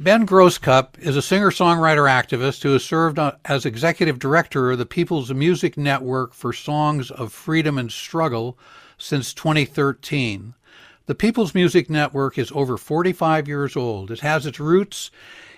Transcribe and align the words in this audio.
Ben 0.00 0.24
Grosscup 0.24 0.96
is 1.00 1.16
a 1.16 1.22
singer 1.22 1.50
songwriter 1.50 2.08
activist 2.08 2.62
who 2.62 2.72
has 2.72 2.84
served 2.84 3.18
as 3.44 3.66
executive 3.66 4.20
director 4.20 4.70
of 4.70 4.78
the 4.78 4.86
People's 4.86 5.34
Music 5.34 5.76
Network 5.76 6.34
for 6.34 6.52
Songs 6.52 7.10
of 7.10 7.32
Freedom 7.32 7.76
and 7.76 7.90
Struggle 7.90 8.56
since 8.96 9.34
2013. 9.34 10.54
The 11.06 11.16
People's 11.16 11.52
Music 11.52 11.90
Network 11.90 12.38
is 12.38 12.52
over 12.54 12.76
45 12.76 13.48
years 13.48 13.74
old. 13.74 14.12
It 14.12 14.20
has 14.20 14.46
its 14.46 14.60
roots 14.60 15.10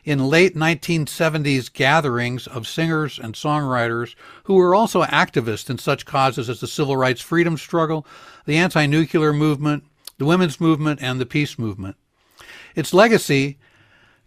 in 0.05 0.31
late 0.31 0.57
1970s 0.57 1.71
gatherings 1.71 2.47
of 2.47 2.67
singers 2.67 3.19
and 3.19 3.35
songwriters 3.35 4.15
who 4.45 4.55
were 4.55 4.75
also 4.75 5.03
activists 5.03 5.69
in 5.69 5.77
such 5.77 6.07
causes 6.07 6.49
as 6.49 6.61
the 6.61 6.67
civil 6.67 6.97
rights 6.97 7.21
freedom 7.21 7.59
struggle, 7.59 8.07
the 8.47 8.57
anti 8.57 8.87
nuclear 8.87 9.35
movement, 9.35 9.85
the 10.17 10.25
women's 10.25 10.59
movement, 10.59 10.99
and 11.03 11.21
the 11.21 11.27
peace 11.27 11.59
movement. 11.59 11.97
Its 12.75 12.95
legacy 12.95 13.59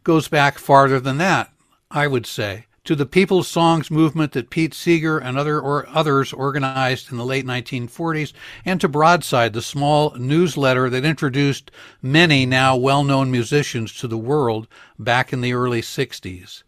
goes 0.03 0.27
back 0.27 0.57
farther 0.57 0.99
than 0.99 1.17
that, 1.17 1.51
I 1.89 2.07
would 2.07 2.25
say, 2.25 2.65
to 2.83 2.95
the 2.95 3.05
People's 3.05 3.47
Songs 3.47 3.89
movement 3.89 4.33
that 4.33 4.49
Pete 4.49 4.73
Seeger 4.73 5.17
and 5.17 5.37
other 5.37 5.59
or 5.59 5.87
others 5.87 6.33
organized 6.33 7.11
in 7.11 7.17
the 7.17 7.25
late 7.25 7.45
1940s, 7.45 8.33
and 8.65 8.81
to 8.81 8.89
Broadside, 8.89 9.53
the 9.53 9.61
small 9.61 10.13
newsletter 10.17 10.89
that 10.89 11.05
introduced 11.05 11.71
many 12.01 12.45
now 12.45 12.75
well-known 12.75 13.31
musicians 13.31 13.93
to 13.99 14.07
the 14.07 14.17
world 14.17 14.67
back 14.99 15.31
in 15.31 15.41
the 15.41 15.53
early 15.53 15.81
60s. 15.81 16.63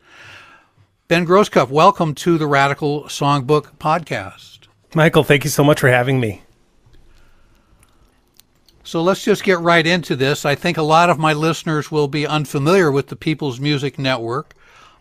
Ben 1.08 1.28
Grosscup, 1.28 1.70
welcome 1.70 2.16
to 2.16 2.38
the 2.38 2.48
Radical 2.48 3.04
Songbook 3.04 3.78
podcast. 3.78 4.68
Michael, 4.96 5.24
thank 5.24 5.44
you 5.44 5.50
so 5.50 5.64
much 5.64 5.82
for 5.82 5.90
having 5.90 6.20
me. 6.20 6.42
So 8.86 9.02
let's 9.02 9.24
just 9.24 9.44
get 9.44 9.60
right 9.60 9.86
into 9.86 10.16
this. 10.16 10.46
I 10.46 10.54
think 10.54 10.78
a 10.78 10.84
lot 10.84 11.10
of 11.10 11.18
my 11.18 11.34
listeners 11.34 11.92
will 11.92 12.08
be 12.08 12.28
unfamiliar 12.28 12.92
with 12.92 13.08
the 13.08 13.16
People's 13.16 13.60
Music 13.60 13.98
Network. 13.98 14.54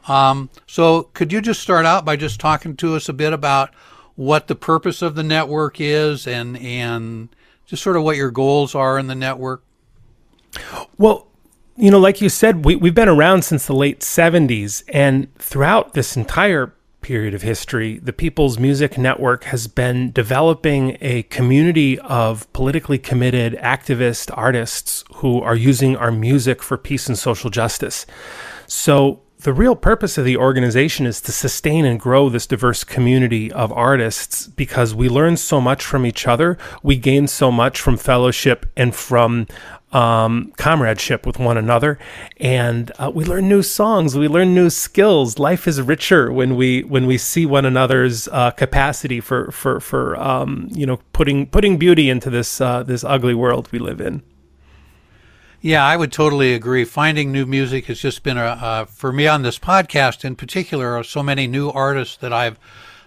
Um, 0.08 0.48
so 0.66 1.04
could 1.14 1.32
you 1.32 1.42
just 1.42 1.60
start 1.60 1.84
out 1.84 2.04
by 2.04 2.16
just 2.16 2.40
talking 2.40 2.76
to 2.76 2.96
us 2.96 3.10
a 3.10 3.12
bit 3.12 3.34
about 3.34 3.74
what 4.16 4.46
the 4.46 4.54
purpose 4.54 5.02
of 5.02 5.14
the 5.14 5.22
network 5.22 5.80
is 5.80 6.26
and 6.26 6.56
and 6.58 7.28
just 7.66 7.82
sort 7.82 7.96
of 7.96 8.02
what 8.02 8.16
your 8.16 8.30
goals 8.30 8.74
are 8.74 8.98
in 8.98 9.06
the 9.06 9.14
network? 9.14 9.62
Well, 10.96 11.26
you 11.76 11.90
know, 11.90 11.98
like 11.98 12.20
you 12.20 12.28
said, 12.28 12.64
we, 12.64 12.76
we've 12.76 12.94
been 12.94 13.08
around 13.08 13.42
since 13.42 13.66
the 13.66 13.74
late 13.74 14.00
70s, 14.00 14.82
and 14.88 15.34
throughout 15.36 15.94
this 15.94 16.16
entire 16.16 16.72
period 17.04 17.34
of 17.34 17.42
history, 17.42 17.98
the 17.98 18.14
People's 18.14 18.58
Music 18.58 18.96
Network 18.96 19.44
has 19.44 19.66
been 19.66 20.10
developing 20.10 20.96
a 21.02 21.24
community 21.24 21.98
of 21.98 22.50
politically 22.54 22.96
committed 22.96 23.52
activist 23.58 24.30
artists 24.34 25.04
who 25.16 25.38
are 25.42 25.54
using 25.54 25.98
our 25.98 26.10
music 26.10 26.62
for 26.62 26.78
peace 26.78 27.06
and 27.06 27.18
social 27.18 27.50
justice. 27.50 28.06
So, 28.66 29.20
the 29.40 29.52
real 29.52 29.76
purpose 29.76 30.16
of 30.16 30.24
the 30.24 30.38
organization 30.38 31.04
is 31.04 31.20
to 31.20 31.32
sustain 31.32 31.84
and 31.84 32.00
grow 32.00 32.30
this 32.30 32.46
diverse 32.46 32.82
community 32.82 33.52
of 33.52 33.70
artists 33.72 34.46
because 34.46 34.94
we 34.94 35.10
learn 35.10 35.36
so 35.36 35.60
much 35.60 35.84
from 35.84 36.06
each 36.06 36.26
other. 36.26 36.56
We 36.82 36.96
gain 36.96 37.26
so 37.26 37.52
much 37.52 37.78
from 37.78 37.98
fellowship 37.98 38.64
and 38.74 38.94
from 38.94 39.46
um, 39.94 40.52
comradeship 40.56 41.24
with 41.24 41.38
one 41.38 41.56
another, 41.56 41.98
and 42.38 42.90
uh, 42.98 43.10
we 43.14 43.24
learn 43.24 43.48
new 43.48 43.62
songs. 43.62 44.18
We 44.18 44.28
learn 44.28 44.54
new 44.54 44.68
skills. 44.68 45.38
Life 45.38 45.68
is 45.68 45.80
richer 45.80 46.32
when 46.32 46.56
we 46.56 46.82
when 46.82 47.06
we 47.06 47.16
see 47.16 47.46
one 47.46 47.64
another's 47.64 48.28
uh, 48.28 48.50
capacity 48.50 49.20
for 49.20 49.50
for 49.52 49.80
for 49.80 50.16
um, 50.20 50.68
you 50.72 50.84
know 50.84 50.98
putting 51.12 51.46
putting 51.46 51.78
beauty 51.78 52.10
into 52.10 52.28
this 52.28 52.60
uh, 52.60 52.82
this 52.82 53.04
ugly 53.04 53.34
world 53.34 53.70
we 53.70 53.78
live 53.78 54.00
in. 54.00 54.22
Yeah, 55.60 55.82
I 55.86 55.96
would 55.96 56.12
totally 56.12 56.52
agree. 56.52 56.84
Finding 56.84 57.32
new 57.32 57.46
music 57.46 57.86
has 57.86 57.98
just 57.98 58.22
been 58.22 58.36
a 58.36 58.86
for 58.90 59.12
me 59.12 59.26
on 59.26 59.42
this 59.42 59.58
podcast 59.58 60.24
in 60.24 60.36
particular. 60.36 61.02
So 61.04 61.22
many 61.22 61.46
new 61.46 61.70
artists 61.70 62.16
that 62.18 62.32
I've 62.32 62.58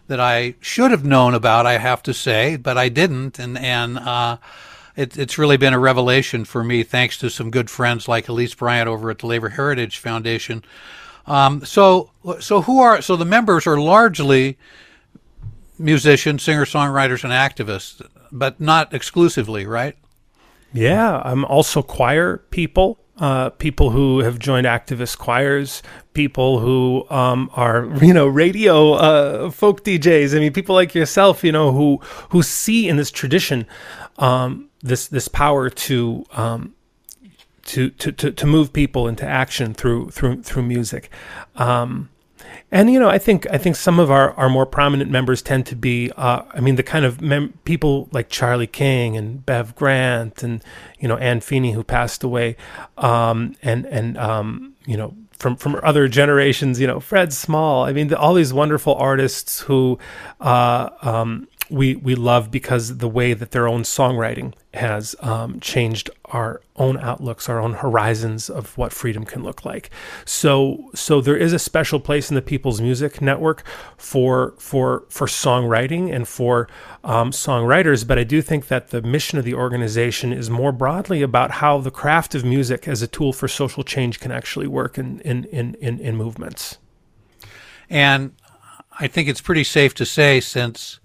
that 0.07 0.19
I 0.22 0.55
should 0.61 0.91
have 0.91 1.05
known 1.05 1.33
about. 1.33 1.66
I 1.66 1.77
have 1.77 2.01
to 2.03 2.13
say, 2.13 2.55
but 2.55 2.78
I 2.78 2.89
didn't, 2.89 3.38
and 3.38 3.57
and 3.57 4.00
uh, 4.00 4.38
it, 4.97 5.18
it's 5.18 5.38
really 5.38 5.58
been 5.58 5.74
a 5.74 5.80
revelation 5.80 6.44
for 6.44 6.63
me, 6.63 6.84
thanks 6.84 7.18
to 7.19 7.30
some 7.30 7.52
good 7.52 7.69
friends 7.69 8.08
like 8.08 8.28
Elise 8.28 8.56
Bryant 8.56 8.90
over 8.90 9.12
at 9.12 9.19
the 9.19 9.28
Labor 9.28 9.50
Heritage 9.50 10.00
Foundation. 10.00 10.63
Um, 11.28 11.63
so, 11.63 12.12
so 12.40 12.63
who 12.63 12.80
are 12.80 13.02
so 13.02 13.16
the 13.16 13.25
members 13.25 13.68
are 13.68 13.80
largely 13.80 14.57
musicians, 15.78 16.41
singer 16.41 16.66
songwriters, 16.66 17.24
and 17.24 17.31
activists, 17.31 18.02
but 18.31 18.59
not 18.59 18.94
exclusively, 18.94 19.68
right? 19.68 19.96
Yeah, 20.74 21.22
I'm 21.24 21.46
also 21.46 21.81
choir 21.84 22.38
people. 22.50 23.00
Uh, 23.17 23.50
people 23.50 23.89
who 23.89 24.19
have 24.19 24.38
joined 24.38 24.67
activist 24.67 25.17
choirs, 25.17 25.81
people 26.13 26.59
who 26.59 27.03
um, 27.09 27.50
are 27.53 27.89
you 28.01 28.13
know 28.13 28.28
radio 28.28 28.94
uh, 28.94 29.50
folk 29.51 29.83
DJs. 29.83 30.35
I 30.35 30.39
mean, 30.39 30.53
people 30.53 30.75
like 30.75 30.94
yourself, 30.94 31.44
you 31.44 31.51
know, 31.51 31.72
who 31.72 31.97
who 32.29 32.44
see 32.44 32.88
in 32.88 32.97
this 32.97 33.11
tradition 33.11 33.66
um, 34.17 34.69
this 34.81 35.07
this 35.07 35.27
power 35.27 35.69
to 35.69 36.25
um, 36.31 36.73
to, 37.67 37.89
to, 37.89 38.11
to, 38.13 38.31
to 38.31 38.45
move 38.47 38.72
people 38.72 39.07
into 39.07 39.25
action 39.25 39.73
through 39.73 40.09
through 40.11 40.44
through 40.44 40.63
music. 40.63 41.11
Um, 41.56 42.09
and 42.72 42.91
you 42.91 43.00
know, 43.00 43.09
I 43.09 43.18
think 43.18 43.47
I 43.50 43.58
think 43.58 43.75
some 43.75 44.00
of 44.00 44.12
our, 44.12 44.31
our 44.34 44.50
more 44.50 44.66
prominent 44.66 45.09
members 45.09 45.41
tend 45.41 45.66
to 45.68 45.75
be, 45.75 46.12
uh, 46.18 46.41
I 46.52 46.59
mean, 46.59 46.75
the 46.75 46.84
kind 46.84 47.06
of 47.06 47.22
mem- 47.22 47.53
people 47.63 48.09
like 48.12 48.30
Charlie 48.30 48.68
King 48.68 49.16
and 49.16 49.46
Bev 49.46 49.75
Grant 49.75 50.44
and 50.44 50.63
you 51.00 51.07
know 51.07 51.18
Anne 51.18 51.40
Feeney 51.40 51.72
who 51.72 51.84
passed 51.84 52.24
away, 52.24 52.57
um, 52.97 53.56
and 53.62 53.86
and 53.86 54.18
um, 54.18 54.74
you 54.86 54.97
know 54.97 55.16
from 55.38 55.56
from 55.56 55.80
other 55.81 56.07
generations, 56.07 56.80
you 56.80 56.88
know 56.88 57.00
Fred 57.00 57.31
Small. 57.31 57.86
I 57.86 57.94
mean, 57.94 58.09
the, 58.09 58.19
all 58.19 58.34
these 58.34 58.53
wonderful 58.53 58.96
artists 58.96 59.62
who 59.62 59.97
uh, 60.41 60.90
um, 61.02 61.47
we 61.69 61.95
we 61.95 62.16
love 62.16 62.51
because 62.51 62.97
the 62.97 63.07
way 63.07 63.33
that 63.33 63.51
their 63.51 63.67
own 63.67 63.83
songwriting 63.83 64.53
has 64.73 65.16
um, 65.19 65.59
changed 65.59 66.09
our 66.25 66.61
own 66.75 66.97
outlooks, 67.00 67.50
our 67.50 67.59
own 67.59 67.73
horizons 67.73 68.50
of 68.50 68.78
what 68.78 68.94
freedom 68.94 69.25
can 69.25 69.44
look 69.44 69.66
like. 69.66 69.89
So 70.25 70.89
so 70.94 71.22
there 71.22 71.35
is 71.35 71.53
a 71.53 71.59
special 71.59 72.00
place 72.00 72.29
in 72.29 72.35
the 72.35 72.41
People's 72.41 72.79
Music 72.79 73.22
Network 73.22 73.63
for 73.97 74.53
for 74.57 75.06
for 75.09 75.27
songwriting 75.27 76.13
and 76.13 76.27
for 76.27 76.67
um, 77.03 77.31
songwriters. 77.31 78.07
But 78.07 78.19
I 78.19 78.23
do 78.23 78.41
think 78.41 78.67
that 78.67 78.89
the 78.89 79.01
mission 79.01 79.38
of 79.38 79.45
the 79.45 79.53
organization 79.53 80.31
is 80.31 80.50
more 80.50 80.72
broadly 80.72 81.22
about 81.22 81.51
how 81.51 81.79
the 81.79 81.91
craft 81.91 82.35
of 82.35 82.45
music 82.45 82.88
as 82.88 83.01
a 83.01 83.07
tool 83.07 83.33
for 83.33 83.47
social 83.47 83.83
change 83.83 84.19
can 84.19 84.31
actually 84.31 84.67
work 84.67 84.97
in 84.97 85.19
in 85.22 85.45
in, 85.45 85.75
in, 85.75 86.00
in 86.00 86.16
movements. 86.16 86.77
And 87.89 88.33
I 89.00 89.07
think 89.07 89.29
it's 89.29 89.41
pretty 89.41 89.63
safe 89.63 89.94
to 89.95 90.06
say 90.06 90.39
since 90.39 91.00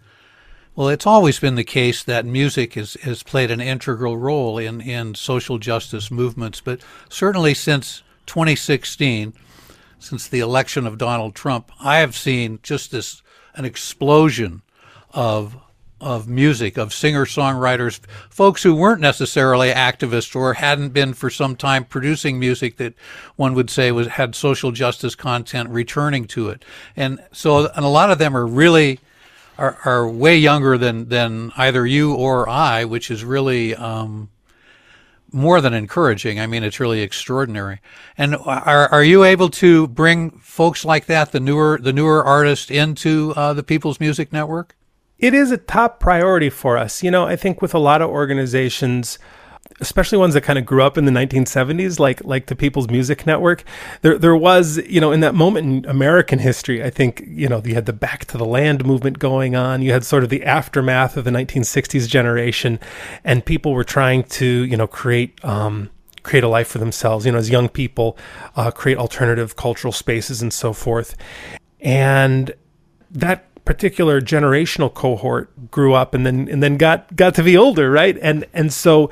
well, 0.75 0.89
it's 0.89 1.07
always 1.07 1.39
been 1.39 1.55
the 1.55 1.65
case 1.65 2.03
that 2.03 2.25
music 2.25 2.75
has, 2.75 2.95
has 3.03 3.23
played 3.23 3.51
an 3.51 3.61
integral 3.61 4.17
role 4.17 4.59
in, 4.59 4.81
in 4.81 5.15
social 5.15 5.59
justice 5.59 6.11
movements, 6.11 6.61
but 6.61 6.81
certainly 7.11 7.53
since 7.53 8.03
2016, 8.27 9.35
since 9.99 10.29
the 10.29 10.41
election 10.41 10.87
of 10.87 10.99
Donald 10.99 11.35
Trump, 11.35 11.71
I 11.81 11.99
have 11.99 12.17
seen 12.17 12.59
just 12.63 12.91
this 12.91 13.23
an 13.55 13.65
explosion 13.65 14.63
of 15.13 15.57
of 16.01 16.27
music, 16.27 16.77
of 16.77 16.93
singer 16.93 17.25
songwriters, 17.25 18.01
folks 18.29 18.65
who 18.65 18.75
weren't 18.75 19.01
necessarily 19.01 19.71
activists 19.71 20.35
or 20.35 20.55
hadn't 20.55 20.89
been 20.89 21.15
for 21.15 21.31
some 21.31 21.55
time 21.55 21.85
producing 21.85 22.41
music 22.41 22.77
that 22.77 22.93
one 23.37 23.55
would 23.55 23.71
say 23.71 23.93
was 23.93 24.09
had 24.09 24.35
social 24.35 24.73
justice 24.73 25.15
content 25.15 25.69
returning 25.71 26.25
to 26.27 26.49
it. 26.49 26.65
And 26.97 27.23
so 27.31 27.71
and 27.77 27.85
a 27.85 27.89
lot 27.89 28.11
of 28.11 28.19
them 28.19 28.37
are 28.37 28.45
really 28.45 28.99
are, 29.63 29.79
are 29.85 30.09
way 30.09 30.37
younger 30.37 30.77
than, 30.77 31.09
than 31.09 31.53
either 31.57 31.87
you 31.87 32.15
or 32.15 32.49
I, 32.49 32.85
which 32.85 33.11
is 33.11 33.25
really 33.25 33.77
um, 33.77 34.29
more 35.31 35.61
than 35.61 35.73
encouraging. 35.73 36.41
I 36.41 36.49
mean, 36.49 36.65
it's 36.65 36.81
really 36.81 37.01
extraordinary. 37.01 37.81
And 38.19 38.35
are, 38.35 38.89
are 38.89 39.05
you 39.05 39.23
able 39.23 39.49
to 39.51 39.87
bring 39.87 40.31
folks 40.41 40.85
like 40.85 41.07
that, 41.07 41.31
the 41.31 41.41
newer 41.41 41.79
the 41.81 41.93
newer 41.93 42.25
artists, 42.25 42.71
into 42.71 43.33
uh, 43.37 43.53
the 43.55 43.63
People's 43.63 44.01
Music 44.01 44.33
Network? 44.33 44.77
It 45.19 45.33
is 45.33 45.53
a 45.53 45.57
top 45.57 46.01
priority 46.01 46.51
for 46.51 46.77
us. 46.77 47.05
You 47.05 47.13
know, 47.13 47.25
I 47.25 47.37
think 47.37 47.63
with 47.63 47.75
a 47.75 47.79
lot 47.79 48.03
of 48.03 48.11
organizations 48.11 49.21
especially 49.81 50.19
ones 50.19 50.35
that 50.35 50.43
kind 50.43 50.59
of 50.59 50.67
grew 50.67 50.83
up 50.83 50.97
in 50.97 51.05
the 51.05 51.13
1970s, 51.13 51.99
like 51.99 52.25
like 52.25 52.47
the 52.47 52.57
People's 52.57 52.89
Music 52.89 53.27
Network. 53.27 53.65
There 54.03 54.19
there 54.19 54.37
was, 54.37 54.79
you 54.79 55.01
know, 55.01 55.13
in 55.13 55.21
that 55.21 55.35
moment 55.35 55.67
in 55.67 55.91
American 55.91 56.39
history, 56.39 56.83
I 56.83 56.91
think, 56.91 57.23
you 57.27 57.49
know, 57.49 57.63
you 57.65 57.75
had 57.75 57.87
the 57.87 57.93
Back 57.93 58.25
to 58.27 58.39
the 58.39 58.45
Land 58.45 58.85
movement 58.85 59.19
going 59.19 59.55
on. 59.57 59.83
You 59.83 59.93
had 59.93 60.05
sort 60.05 60.25
of 60.25 60.31
the 60.31 60.45
aftermath 60.45 61.17
of 61.17 61.25
the 61.25 61.31
1960s 61.31 62.09
generation, 62.09 62.79
and 63.25 63.45
people 63.45 63.73
were 63.73 63.85
trying 63.85 64.25
to, 64.25 64.47
you 64.47 64.77
know, 64.77 64.87
create. 64.87 65.45
Um, 65.45 65.91
create 66.23 66.45
a 66.45 66.49
life 66.49 66.69
for 66.69 66.79
themselves, 66.79 67.27
you 67.27 67.33
know, 67.33 67.39
as 67.39 67.51
young 67.51 67.69
people, 67.69 68.17
uh, 68.55 68.71
create 68.71 68.97
alternative 68.97 69.57
cultural 69.57 69.91
spaces 69.91 70.41
and 70.41 70.53
so 70.53 70.73
forth. 70.73 71.17
And 71.81 72.55
that 73.11 73.53
particular 73.65 74.21
generational 74.21 74.93
cohort 74.95 75.71
grew 75.73 75.95
up 75.95 76.15
and 76.15 76.25
then 76.25 76.49
and 76.49 76.63
then 76.63 76.77
got 76.77 77.17
got 77.17 77.35
to 77.35 77.43
be 77.43 77.57
older, 77.57 77.91
right? 77.91 78.17
And 78.23 78.45
and 78.53 78.73
so 78.73 79.11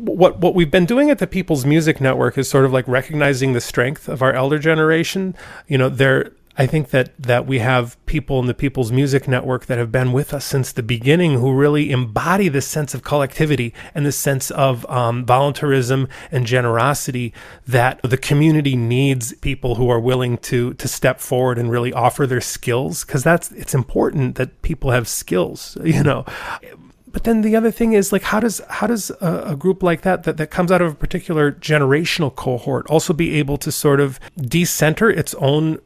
what 0.00 0.38
what 0.38 0.54
we've 0.54 0.70
been 0.70 0.86
doing 0.86 1.10
at 1.10 1.18
the 1.18 1.26
People's 1.26 1.64
Music 1.64 2.00
Network 2.00 2.38
is 2.38 2.48
sort 2.48 2.64
of 2.64 2.72
like 2.72 2.86
recognizing 2.88 3.52
the 3.52 3.60
strength 3.60 4.08
of 4.08 4.22
our 4.22 4.32
elder 4.32 4.58
generation. 4.58 5.34
You 5.68 5.78
know, 5.78 5.88
they're 5.88 6.32
I 6.60 6.66
think 6.66 6.90
that 6.90 7.16
that 7.18 7.46
we 7.46 7.60
have 7.60 7.96
people 8.04 8.38
in 8.40 8.46
the 8.46 8.52
People's 8.54 8.92
Music 8.92 9.26
Network 9.26 9.64
that 9.64 9.78
have 9.78 9.90
been 9.90 10.12
with 10.12 10.34
us 10.34 10.44
since 10.44 10.72
the 10.72 10.82
beginning 10.82 11.38
who 11.38 11.54
really 11.54 11.90
embody 11.90 12.48
this 12.48 12.66
sense 12.66 12.92
of 12.92 13.02
collectivity 13.02 13.72
and 13.94 14.04
this 14.04 14.18
sense 14.18 14.50
of 14.50 14.84
um, 14.90 15.24
voluntarism 15.24 16.06
and 16.30 16.46
generosity 16.46 17.32
that 17.66 17.98
the 18.02 18.18
community 18.18 18.76
needs 18.76 19.32
people 19.36 19.76
who 19.76 19.88
are 19.88 20.00
willing 20.00 20.36
to 20.38 20.74
to 20.74 20.86
step 20.86 21.20
forward 21.20 21.56
and 21.56 21.70
really 21.70 21.92
offer 21.94 22.26
their 22.26 22.42
skills 22.42 23.04
because 23.04 23.22
that's 23.22 23.52
it's 23.52 23.74
important 23.74 24.34
that 24.34 24.60
people 24.60 24.90
have 24.90 25.08
skills 25.08 25.78
you 25.84 26.02
know 26.02 26.26
but 27.12 27.24
then 27.24 27.42
the 27.42 27.56
other 27.56 27.70
thing 27.70 27.92
is 27.92 28.12
like 28.12 28.22
how 28.22 28.40
does 28.40 28.60
how 28.68 28.86
does 28.86 29.10
a, 29.20 29.42
a, 29.46 29.56
group 29.56 29.82
like 29.82 30.02
that, 30.02 30.24
that 30.24 30.36
that 30.36 30.50
comes 30.50 30.70
out 30.70 30.82
of 30.82 30.92
a 30.92 30.94
particular 30.94 31.52
generational 31.52 32.34
cohort 32.34 32.86
also 32.88 33.12
be 33.12 33.34
able 33.34 33.56
to 33.58 33.72
sort 33.72 34.00
of 34.00 34.20
decenter 34.36 35.10
its 35.10 35.34
own 35.34 35.78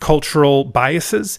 cultural 0.00 0.64
biases? 0.64 1.38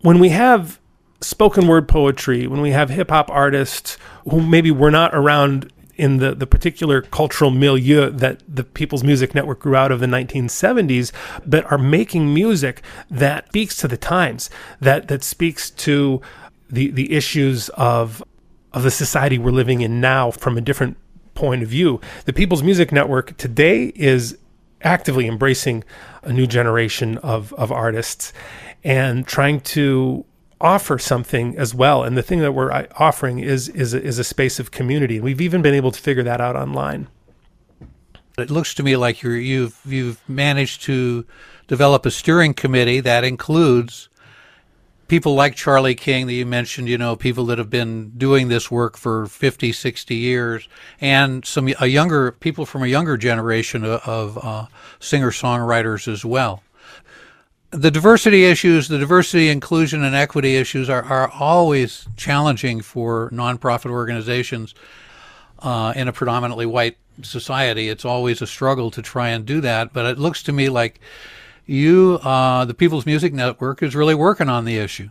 When 0.00 0.18
we 0.18 0.28
have 0.30 0.80
spoken 1.20 1.66
word 1.66 1.88
poetry 1.88 2.46
when 2.46 2.60
we 2.60 2.70
have 2.70 2.90
hip 2.90 3.10
hop 3.10 3.28
artists 3.30 3.98
who 4.30 4.40
maybe 4.40 4.70
were 4.70 4.90
not 4.90 5.14
around 5.14 5.72
in 5.96 6.18
the, 6.18 6.32
the 6.32 6.46
particular 6.46 7.02
cultural 7.02 7.50
milieu 7.50 8.08
that 8.08 8.40
the 8.48 8.62
People's 8.62 9.02
Music 9.02 9.34
Network 9.34 9.58
grew 9.58 9.74
out 9.74 9.90
of 9.90 9.98
the 9.98 10.06
1970s, 10.06 11.10
but 11.44 11.70
are 11.72 11.76
making 11.76 12.32
music 12.32 12.82
that 13.10 13.48
speaks 13.48 13.76
to 13.78 13.88
the 13.88 13.96
times, 13.96 14.48
that 14.80 15.08
that 15.08 15.24
speaks 15.24 15.70
to 15.70 16.22
the 16.70 16.90
the 16.90 17.12
issues 17.12 17.68
of 17.70 18.22
of 18.72 18.82
the 18.82 18.90
society 18.90 19.38
we're 19.38 19.50
living 19.50 19.80
in 19.80 20.00
now 20.00 20.30
from 20.30 20.56
a 20.56 20.60
different 20.60 20.96
point 21.34 21.62
of 21.62 21.68
view. 21.68 22.00
The 22.24 22.32
People's 22.32 22.62
Music 22.62 22.92
Network 22.92 23.36
today 23.36 23.92
is 23.94 24.36
actively 24.82 25.26
embracing 25.26 25.84
a 26.22 26.32
new 26.32 26.46
generation 26.46 27.18
of 27.18 27.52
of 27.54 27.72
artists 27.72 28.32
and 28.84 29.26
trying 29.26 29.60
to 29.60 30.24
offer 30.60 30.98
something 30.98 31.56
as 31.56 31.74
well. 31.74 32.02
And 32.02 32.16
the 32.16 32.22
thing 32.22 32.40
that 32.40 32.52
we're 32.52 32.72
uh, 32.72 32.86
offering 32.98 33.38
is 33.38 33.68
is 33.68 33.94
is 33.94 34.18
a 34.18 34.24
space 34.24 34.58
of 34.58 34.70
community. 34.70 35.16
And 35.16 35.24
We've 35.24 35.40
even 35.40 35.62
been 35.62 35.74
able 35.74 35.92
to 35.92 36.00
figure 36.00 36.22
that 36.24 36.40
out 36.40 36.56
online. 36.56 37.08
It 38.36 38.50
looks 38.50 38.74
to 38.74 38.82
me 38.82 38.96
like 38.96 39.22
you 39.22 39.30
you've 39.30 39.80
you've 39.84 40.28
managed 40.28 40.82
to 40.82 41.26
develop 41.66 42.06
a 42.06 42.10
steering 42.10 42.54
committee 42.54 43.00
that 43.00 43.24
includes 43.24 44.07
people 45.08 45.34
like 45.34 45.54
Charlie 45.54 45.94
King 45.94 46.26
that 46.26 46.34
you 46.34 46.46
mentioned, 46.46 46.88
you 46.88 46.98
know, 46.98 47.16
people 47.16 47.46
that 47.46 47.58
have 47.58 47.70
been 47.70 48.10
doing 48.10 48.48
this 48.48 48.70
work 48.70 48.96
for 48.96 49.26
50, 49.26 49.72
60 49.72 50.14
years, 50.14 50.68
and 51.00 51.44
some 51.44 51.68
a 51.80 51.86
younger 51.86 52.32
people 52.32 52.66
from 52.66 52.82
a 52.82 52.86
younger 52.86 53.16
generation 53.16 53.84
of, 53.84 54.38
uh, 54.42 54.66
singer 55.00 55.30
songwriters 55.30 56.06
as 56.06 56.24
well. 56.24 56.62
The 57.70 57.90
diversity 57.90 58.44
issues, 58.44 58.88
the 58.88 58.98
diversity, 58.98 59.48
inclusion, 59.48 60.02
and 60.02 60.14
equity 60.14 60.56
issues 60.56 60.88
are, 60.88 61.02
are 61.02 61.30
always 61.30 62.08
challenging 62.16 62.80
for 62.80 63.30
nonprofit 63.30 63.90
organizations 63.90 64.74
uh, 65.58 65.92
in 65.96 66.08
a 66.08 66.12
predominantly 66.12 66.66
white 66.66 66.96
society. 67.22 67.88
It's 67.88 68.04
always 68.04 68.40
a 68.40 68.46
struggle 68.46 68.90
to 68.92 69.02
try 69.02 69.30
and 69.30 69.44
do 69.44 69.60
that, 69.60 69.92
but 69.92 70.06
it 70.06 70.18
looks 70.18 70.42
to 70.44 70.52
me 70.52 70.68
like 70.68 71.00
you, 71.68 72.18
uh, 72.22 72.64
the 72.64 72.74
People's 72.74 73.06
Music 73.06 73.32
Network, 73.32 73.82
is 73.82 73.94
really 73.94 74.14
working 74.14 74.48
on 74.48 74.64
the 74.64 74.78
issue. 74.78 75.10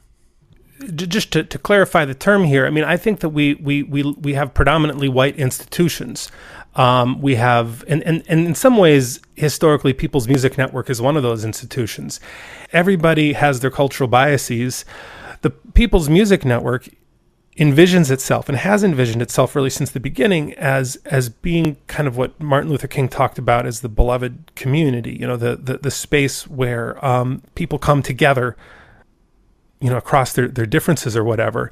Just 0.94 1.32
to, 1.34 1.44
to 1.44 1.58
clarify 1.58 2.06
the 2.06 2.14
term 2.14 2.44
here, 2.44 2.68
I 2.68 2.70
mean, 2.70 2.84
I 2.84 2.98
think 2.98 3.22
that 3.22 3.30
we 3.30 3.56
we 3.56 3.84
we, 3.84 4.04
we 4.04 4.34
have 4.34 4.54
predominantly 4.54 5.10
white 5.10 5.36
institutions. 5.38 6.30
Um, 6.76 7.22
we 7.22 7.36
have, 7.36 7.84
and, 7.88 8.04
and, 8.04 8.24
and 8.28 8.46
in 8.46 8.54
some 8.54 8.78
ways, 8.78 9.20
historically, 9.34 9.94
People's 9.94 10.28
Music 10.28 10.60
Network 10.60 10.92
is 10.92 11.02
one 11.02 11.18
of 11.18 11.24
those 11.24 11.44
institutions. 11.44 12.20
Everybody 12.72 13.34
has 13.34 13.62
their 13.62 13.72
cultural 13.72 14.08
biases. 14.08 14.86
The 15.42 15.50
People's 15.50 16.08
Music 16.08 16.46
Network 16.46 16.88
envisions 17.58 18.12
itself 18.12 18.48
and 18.48 18.58
has 18.58 18.84
envisioned 18.84 19.22
itself 19.22 19.56
really 19.56 19.70
since 19.70 19.90
the 19.90 20.00
beginning 20.00 20.54
as 20.56 20.96
as 21.06 21.30
being 21.30 21.76
kind 21.88 22.08
of 22.08 22.16
what 22.16 22.40
Martin 22.40 22.70
Luther 22.70 22.88
King 22.88 23.10
talked 23.10 23.40
about 23.40 23.66
as 23.66 23.82
the 23.82 23.90
beloved 23.90 24.52
community. 24.56 25.18
You 25.20 25.28
know, 25.28 25.38
the 25.38 25.56
the, 25.56 25.78
the 25.80 25.92
space 25.92 26.48
where 26.48 27.04
um, 27.04 27.42
people 27.56 27.80
come 27.80 28.04
together, 28.04 28.56
you 29.80 29.90
know, 29.90 29.98
across 29.98 30.34
their 30.34 30.48
their 30.48 30.68
differences 30.68 31.18
or 31.18 31.24
whatever. 31.24 31.72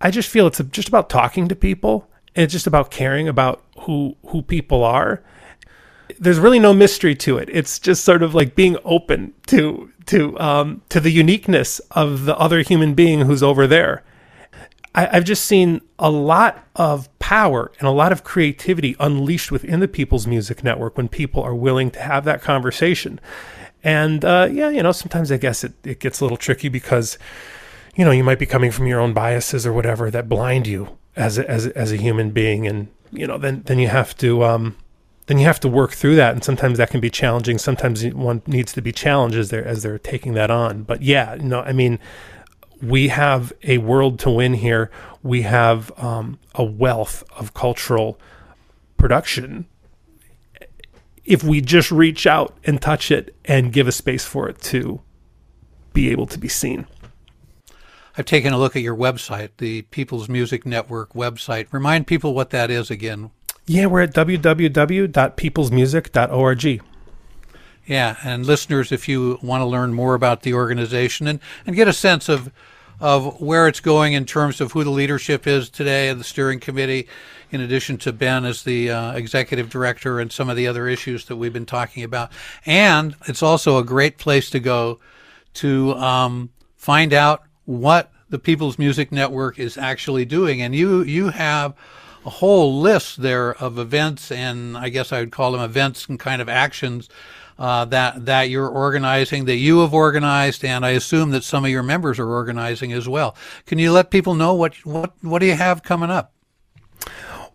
I 0.00 0.10
just 0.10 0.30
feel 0.30 0.46
it's 0.46 0.60
just 0.70 0.88
about 0.88 1.10
talking 1.10 1.46
to 1.48 1.54
people. 1.54 2.08
And 2.34 2.44
it's 2.44 2.52
just 2.52 2.66
about 2.66 2.90
caring 2.90 3.28
about 3.28 3.62
who 3.80 4.16
who 4.28 4.40
people 4.40 4.82
are. 4.82 5.22
There's 6.18 6.38
really 6.38 6.58
no 6.58 6.72
mystery 6.72 7.14
to 7.16 7.38
it. 7.38 7.48
It's 7.52 7.78
just 7.78 8.04
sort 8.04 8.22
of 8.22 8.34
like 8.34 8.54
being 8.54 8.78
open 8.84 9.34
to 9.48 9.90
to 10.06 10.38
um, 10.40 10.82
to 10.88 11.00
the 11.00 11.10
uniqueness 11.10 11.80
of 11.90 12.24
the 12.24 12.36
other 12.38 12.62
human 12.62 12.94
being 12.94 13.22
who's 13.22 13.42
over 13.42 13.66
there 13.66 14.04
I, 14.94 15.06
have 15.06 15.24
just 15.24 15.44
seen 15.44 15.80
a 15.98 16.10
lot 16.10 16.66
of 16.74 17.08
power 17.18 17.70
and 17.78 17.86
a 17.86 17.92
lot 17.92 18.10
of 18.10 18.24
creativity 18.24 18.96
unleashed 18.98 19.52
within 19.52 19.80
the 19.80 19.88
People's 19.88 20.26
Music 20.26 20.64
Network 20.64 20.96
when 20.96 21.08
people 21.08 21.42
are 21.42 21.54
willing 21.54 21.90
to 21.92 22.00
have 22.00 22.24
that 22.24 22.42
conversation. 22.42 23.20
And 23.84 24.24
uh, 24.24 24.48
yeah, 24.50 24.68
you 24.68 24.82
know, 24.82 24.92
sometimes 24.92 25.30
I 25.30 25.36
guess 25.36 25.64
it, 25.64 25.74
it 25.84 26.00
gets 26.00 26.20
a 26.20 26.24
little 26.24 26.36
tricky 26.36 26.68
because, 26.68 27.18
you 27.94 28.04
know, 28.04 28.10
you 28.10 28.24
might 28.24 28.38
be 28.38 28.46
coming 28.46 28.70
from 28.70 28.86
your 28.86 29.00
own 29.00 29.12
biases 29.12 29.64
or 29.64 29.72
whatever 29.72 30.10
that 30.10 30.28
blind 30.28 30.66
you 30.66 30.98
as 31.16 31.38
a, 31.38 31.48
as, 31.48 31.66
as 31.68 31.92
a 31.92 31.96
human 31.96 32.30
being. 32.30 32.66
And, 32.66 32.88
you 33.12 33.26
know, 33.26 33.38
then, 33.38 33.62
then 33.66 33.78
you 33.78 33.88
have 33.88 34.16
to, 34.18 34.44
um, 34.44 34.76
then 35.26 35.38
you 35.38 35.44
have 35.46 35.60
to 35.60 35.68
work 35.68 35.92
through 35.92 36.16
that. 36.16 36.34
And 36.34 36.42
sometimes 36.42 36.78
that 36.78 36.90
can 36.90 37.00
be 37.00 37.10
challenging. 37.10 37.58
Sometimes 37.58 38.04
one 38.06 38.42
needs 38.46 38.72
to 38.72 38.82
be 38.82 38.90
challenged 38.90 39.36
as 39.36 39.50
they're, 39.50 39.64
as 39.64 39.84
they're 39.84 39.98
taking 39.98 40.34
that 40.34 40.50
on. 40.50 40.82
But 40.82 41.02
yeah, 41.02 41.36
you 41.36 41.44
know, 41.44 41.60
I 41.60 41.72
mean, 41.72 42.00
we 42.82 43.08
have 43.08 43.52
a 43.62 43.78
world 43.78 44.18
to 44.20 44.30
win 44.30 44.54
here. 44.54 44.90
We 45.22 45.42
have 45.42 45.92
um, 45.98 46.38
a 46.54 46.64
wealth 46.64 47.24
of 47.36 47.54
cultural 47.54 48.18
production. 48.96 49.66
If 51.24 51.44
we 51.44 51.60
just 51.60 51.90
reach 51.90 52.26
out 52.26 52.56
and 52.64 52.80
touch 52.80 53.10
it 53.10 53.36
and 53.44 53.72
give 53.72 53.86
a 53.86 53.92
space 53.92 54.24
for 54.24 54.48
it 54.48 54.60
to 54.62 55.00
be 55.92 56.10
able 56.10 56.26
to 56.26 56.38
be 56.38 56.48
seen. 56.48 56.86
I've 58.16 58.26
taken 58.26 58.52
a 58.52 58.58
look 58.58 58.76
at 58.76 58.82
your 58.82 58.96
website, 58.96 59.50
the 59.58 59.82
People's 59.82 60.28
Music 60.28 60.66
Network 60.66 61.12
website. 61.12 61.68
Remind 61.72 62.06
people 62.06 62.34
what 62.34 62.50
that 62.50 62.70
is 62.70 62.90
again. 62.90 63.30
Yeah, 63.66 63.86
we're 63.86 64.02
at 64.02 64.14
www.peoplesmusic.org. 64.14 66.82
Yeah, 67.90 68.18
and 68.22 68.46
listeners, 68.46 68.92
if 68.92 69.08
you 69.08 69.40
want 69.42 69.62
to 69.62 69.64
learn 69.64 69.92
more 69.92 70.14
about 70.14 70.42
the 70.42 70.54
organization 70.54 71.26
and, 71.26 71.40
and 71.66 71.74
get 71.74 71.88
a 71.88 71.92
sense 71.92 72.28
of 72.28 72.52
of 73.00 73.40
where 73.40 73.66
it's 73.66 73.80
going 73.80 74.12
in 74.12 74.26
terms 74.26 74.60
of 74.60 74.70
who 74.70 74.84
the 74.84 74.90
leadership 74.90 75.44
is 75.44 75.68
today 75.68 76.08
and 76.08 76.20
the 76.20 76.24
steering 76.24 76.60
committee, 76.60 77.08
in 77.50 77.60
addition 77.60 77.96
to 77.96 78.12
Ben 78.12 78.44
as 78.44 78.62
the 78.62 78.92
uh, 78.92 79.12
executive 79.14 79.70
director 79.70 80.20
and 80.20 80.30
some 80.30 80.48
of 80.48 80.56
the 80.56 80.68
other 80.68 80.86
issues 80.86 81.24
that 81.24 81.34
we've 81.34 81.52
been 81.52 81.66
talking 81.66 82.04
about. 82.04 82.30
And 82.64 83.16
it's 83.26 83.42
also 83.42 83.78
a 83.78 83.84
great 83.84 84.18
place 84.18 84.50
to 84.50 84.60
go 84.60 85.00
to 85.54 85.94
um, 85.94 86.50
find 86.76 87.12
out 87.12 87.42
what 87.64 88.12
the 88.28 88.38
People's 88.38 88.78
Music 88.78 89.10
Network 89.10 89.58
is 89.58 89.76
actually 89.76 90.26
doing. 90.26 90.62
And 90.62 90.76
you 90.76 91.02
you 91.02 91.30
have 91.30 91.74
a 92.24 92.30
whole 92.30 92.80
list 92.80 93.20
there 93.20 93.52
of 93.54 93.80
events, 93.80 94.30
and 94.30 94.76
I 94.76 94.90
guess 94.90 95.10
I 95.10 95.18
would 95.18 95.32
call 95.32 95.50
them 95.50 95.62
events 95.62 96.06
and 96.06 96.20
kind 96.20 96.40
of 96.40 96.48
actions 96.48 97.08
uh, 97.60 97.84
that 97.84 98.24
that 98.24 98.48
you're 98.48 98.68
organizing, 98.68 99.44
that 99.44 99.56
you 99.56 99.80
have 99.80 99.92
organized, 99.92 100.64
and 100.64 100.84
I 100.84 100.90
assume 100.90 101.30
that 101.30 101.44
some 101.44 101.64
of 101.64 101.70
your 101.70 101.82
members 101.82 102.18
are 102.18 102.28
organizing 102.28 102.92
as 102.92 103.06
well. 103.06 103.36
Can 103.66 103.78
you 103.78 103.92
let 103.92 104.10
people 104.10 104.34
know 104.34 104.54
what 104.54 104.74
what 104.86 105.12
what 105.20 105.40
do 105.40 105.46
you 105.46 105.54
have 105.54 105.82
coming 105.82 106.10
up? 106.10 106.32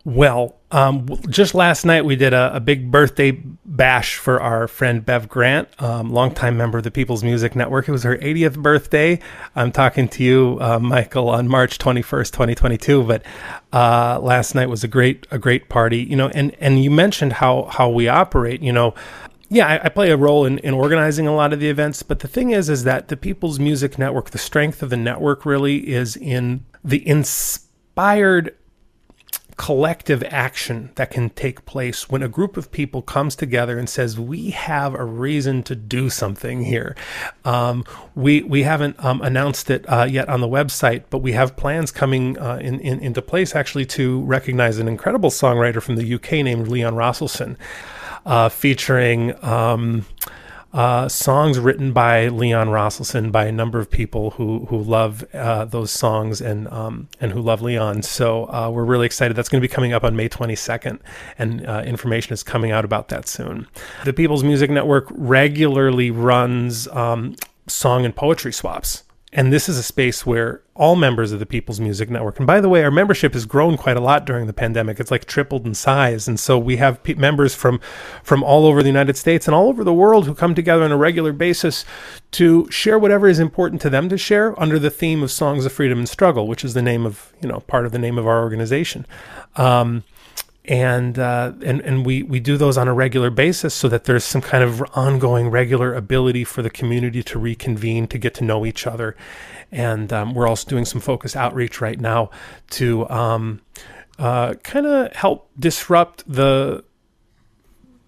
Well, 0.04 0.54
um, 0.70 1.08
just 1.28 1.52
last 1.52 1.84
night 1.84 2.04
we 2.04 2.14
did 2.14 2.32
a, 2.32 2.54
a, 2.54 2.60
big 2.60 2.92
birthday 2.92 3.32
bash 3.64 4.14
for 4.14 4.40
our 4.40 4.68
friend 4.68 5.04
Bev 5.04 5.28
Grant, 5.28 5.68
um, 5.82 6.12
longtime 6.12 6.56
member 6.56 6.78
of 6.78 6.84
the 6.84 6.92
People's 6.92 7.24
Music 7.24 7.56
Network. 7.56 7.88
It 7.88 7.90
was 7.92 8.04
her 8.04 8.16
80th 8.16 8.56
birthday. 8.56 9.18
I'm 9.56 9.72
talking 9.72 10.06
to 10.10 10.22
you, 10.22 10.58
uh, 10.60 10.78
Michael, 10.78 11.28
on 11.28 11.48
March 11.48 11.78
21st, 11.78 12.30
2022. 12.30 13.02
But 13.02 13.24
uh, 13.72 14.20
last 14.20 14.54
night 14.54 14.68
was 14.68 14.84
a 14.84 14.88
great 14.88 15.26
a 15.32 15.38
great 15.38 15.68
party. 15.68 15.98
You 15.98 16.14
know, 16.14 16.28
and 16.28 16.54
and 16.60 16.84
you 16.84 16.90
mentioned 16.92 17.32
how 17.32 17.64
how 17.64 17.88
we 17.88 18.06
operate. 18.06 18.62
You 18.62 18.72
know, 18.72 18.94
yeah, 19.48 19.66
I, 19.66 19.86
I, 19.86 19.88
play 19.88 20.10
a 20.10 20.16
role 20.16 20.44
in, 20.44 20.58
in 20.58 20.74
organizing 20.74 21.26
a 21.26 21.34
lot 21.34 21.52
of 21.52 21.60
the 21.60 21.68
events. 21.68 22.02
But 22.02 22.20
the 22.20 22.28
thing 22.28 22.50
is, 22.50 22.68
is 22.68 22.84
that 22.84 23.08
the 23.08 23.16
People's 23.16 23.58
Music 23.58 23.98
Network, 23.98 24.30
the 24.30 24.38
strength 24.38 24.82
of 24.82 24.90
the 24.90 24.96
network 24.96 25.46
really 25.46 25.88
is 25.88 26.16
in 26.16 26.64
the 26.84 27.06
inspired 27.06 28.54
collective 29.56 30.22
action 30.24 30.90
that 30.96 31.10
can 31.10 31.30
take 31.30 31.64
place 31.64 32.10
when 32.10 32.22
a 32.22 32.28
group 32.28 32.58
of 32.58 32.70
people 32.70 33.00
comes 33.00 33.34
together 33.34 33.78
and 33.78 33.88
says 33.88 34.20
we 34.20 34.50
have 34.50 34.94
a 34.94 35.04
reason 35.04 35.62
to 35.62 35.74
do 35.74 36.10
something 36.10 36.64
here. 36.64 36.94
Um, 37.44 37.84
we 38.14 38.42
we 38.42 38.64
haven't 38.64 39.02
um, 39.02 39.22
announced 39.22 39.70
it 39.70 39.84
uh, 39.88 40.04
yet 40.04 40.28
on 40.28 40.40
the 40.40 40.48
website, 40.48 41.04
but 41.08 41.18
we 41.18 41.32
have 41.32 41.56
plans 41.56 41.90
coming 41.90 42.38
uh, 42.38 42.58
in, 42.60 42.80
in, 42.80 43.00
into 43.00 43.22
place 43.22 43.56
actually 43.56 43.86
to 43.86 44.22
recognize 44.24 44.78
an 44.78 44.88
incredible 44.88 45.30
songwriter 45.30 45.82
from 45.82 45.96
the 45.96 46.14
UK 46.14 46.32
named 46.32 46.68
Leon 46.68 46.94
Rosselson, 46.94 47.56
uh, 48.26 48.50
featuring. 48.50 49.42
Um, 49.42 50.04
uh, 50.72 51.08
songs 51.08 51.58
written 51.58 51.92
by 51.92 52.28
Leon 52.28 52.68
Rosselson 52.68 53.32
by 53.32 53.46
a 53.46 53.52
number 53.52 53.78
of 53.78 53.90
people 53.90 54.32
who 54.32 54.66
who 54.66 54.76
love 54.76 55.24
uh, 55.32 55.64
those 55.64 55.90
songs 55.90 56.42
and 56.42 56.68
um, 56.68 57.08
and 57.18 57.32
who 57.32 57.40
love 57.40 57.62
Leon. 57.62 58.02
So 58.02 58.44
uh, 58.52 58.68
we're 58.70 58.84
really 58.84 59.06
excited. 59.06 59.34
That's 59.38 59.48
going 59.48 59.62
to 59.62 59.66
be 59.66 59.72
coming 59.72 59.94
up 59.94 60.04
on 60.04 60.16
May 60.16 60.28
22nd, 60.28 60.98
and 61.38 61.64
uh, 61.66 61.82
information 61.86 62.34
is 62.34 62.42
coming 62.42 62.72
out 62.72 62.84
about 62.84 63.08
that 63.08 63.26
soon. 63.26 63.66
The 64.04 64.12
People's 64.12 64.44
Music 64.44 64.68
Network 64.68 65.06
regularly 65.10 66.10
runs 66.10 66.88
um, 66.88 67.36
song 67.66 68.04
and 68.04 68.14
poetry 68.14 68.52
swaps. 68.52 69.04
And 69.36 69.52
this 69.52 69.68
is 69.68 69.76
a 69.76 69.82
space 69.82 70.24
where 70.24 70.62
all 70.74 70.96
members 70.96 71.30
of 71.30 71.40
the 71.40 71.44
People's 71.44 71.78
Music 71.78 72.08
Network, 72.08 72.38
and 72.38 72.46
by 72.46 72.58
the 72.58 72.70
way, 72.70 72.82
our 72.82 72.90
membership 72.90 73.34
has 73.34 73.44
grown 73.44 73.76
quite 73.76 73.98
a 73.98 74.00
lot 74.00 74.24
during 74.24 74.46
the 74.46 74.54
pandemic. 74.54 74.98
It's 74.98 75.10
like 75.10 75.26
tripled 75.26 75.66
in 75.66 75.74
size, 75.74 76.26
and 76.26 76.40
so 76.40 76.58
we 76.58 76.78
have 76.78 77.06
members 77.18 77.54
from 77.54 77.78
from 78.22 78.42
all 78.42 78.64
over 78.64 78.82
the 78.82 78.88
United 78.88 79.18
States 79.18 79.46
and 79.46 79.54
all 79.54 79.68
over 79.68 79.84
the 79.84 79.92
world 79.92 80.24
who 80.24 80.34
come 80.34 80.54
together 80.54 80.84
on 80.84 80.90
a 80.90 80.96
regular 80.96 81.34
basis 81.34 81.84
to 82.30 82.66
share 82.70 82.98
whatever 82.98 83.28
is 83.28 83.38
important 83.38 83.82
to 83.82 83.90
them 83.90 84.08
to 84.08 84.16
share 84.16 84.58
under 84.58 84.78
the 84.78 84.90
theme 84.90 85.22
of 85.22 85.30
Songs 85.30 85.66
of 85.66 85.72
Freedom 85.72 85.98
and 85.98 86.08
Struggle, 86.08 86.48
which 86.48 86.64
is 86.64 86.72
the 86.72 86.80
name 86.80 87.04
of 87.04 87.34
you 87.42 87.48
know 87.48 87.60
part 87.60 87.84
of 87.84 87.92
the 87.92 87.98
name 87.98 88.16
of 88.16 88.26
our 88.26 88.40
organization. 88.42 89.04
Um, 89.56 90.02
and 90.68 91.18
uh, 91.18 91.52
and 91.64 91.80
and 91.82 92.04
we 92.04 92.22
we 92.22 92.40
do 92.40 92.56
those 92.56 92.76
on 92.76 92.88
a 92.88 92.94
regular 92.94 93.30
basis 93.30 93.72
so 93.72 93.88
that 93.88 94.04
there's 94.04 94.24
some 94.24 94.40
kind 94.40 94.64
of 94.64 94.82
ongoing 94.94 95.48
regular 95.48 95.94
ability 95.94 96.44
for 96.44 96.62
the 96.62 96.70
community 96.70 97.22
to 97.22 97.38
reconvene 97.38 98.06
to 98.08 98.18
get 98.18 98.34
to 98.34 98.44
know 98.44 98.66
each 98.66 98.86
other. 98.86 99.16
And 99.70 100.12
um, 100.12 100.34
we're 100.34 100.48
also 100.48 100.68
doing 100.68 100.84
some 100.84 101.00
focus 101.00 101.36
outreach 101.36 101.80
right 101.80 102.00
now 102.00 102.30
to 102.70 103.08
um, 103.08 103.60
uh, 104.18 104.54
kind 104.62 104.86
of 104.86 105.12
help 105.14 105.50
disrupt 105.58 106.24
the 106.26 106.84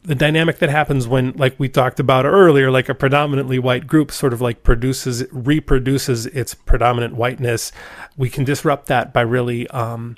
the 0.02 0.14
dynamic 0.14 0.58
that 0.58 0.70
happens 0.70 1.06
when 1.06 1.32
like 1.32 1.54
we 1.58 1.68
talked 1.68 2.00
about 2.00 2.24
earlier 2.24 2.70
like 2.70 2.88
a 2.88 2.94
predominantly 2.94 3.58
white 3.58 3.86
group 3.86 4.10
sort 4.10 4.32
of 4.32 4.40
like 4.40 4.62
produces 4.62 5.24
reproduces 5.30 6.26
its 6.26 6.54
predominant 6.54 7.14
whiteness. 7.14 7.70
We 8.16 8.30
can 8.30 8.42
disrupt 8.44 8.86
that 8.86 9.12
by 9.12 9.20
really 9.20 9.68
um, 9.68 10.16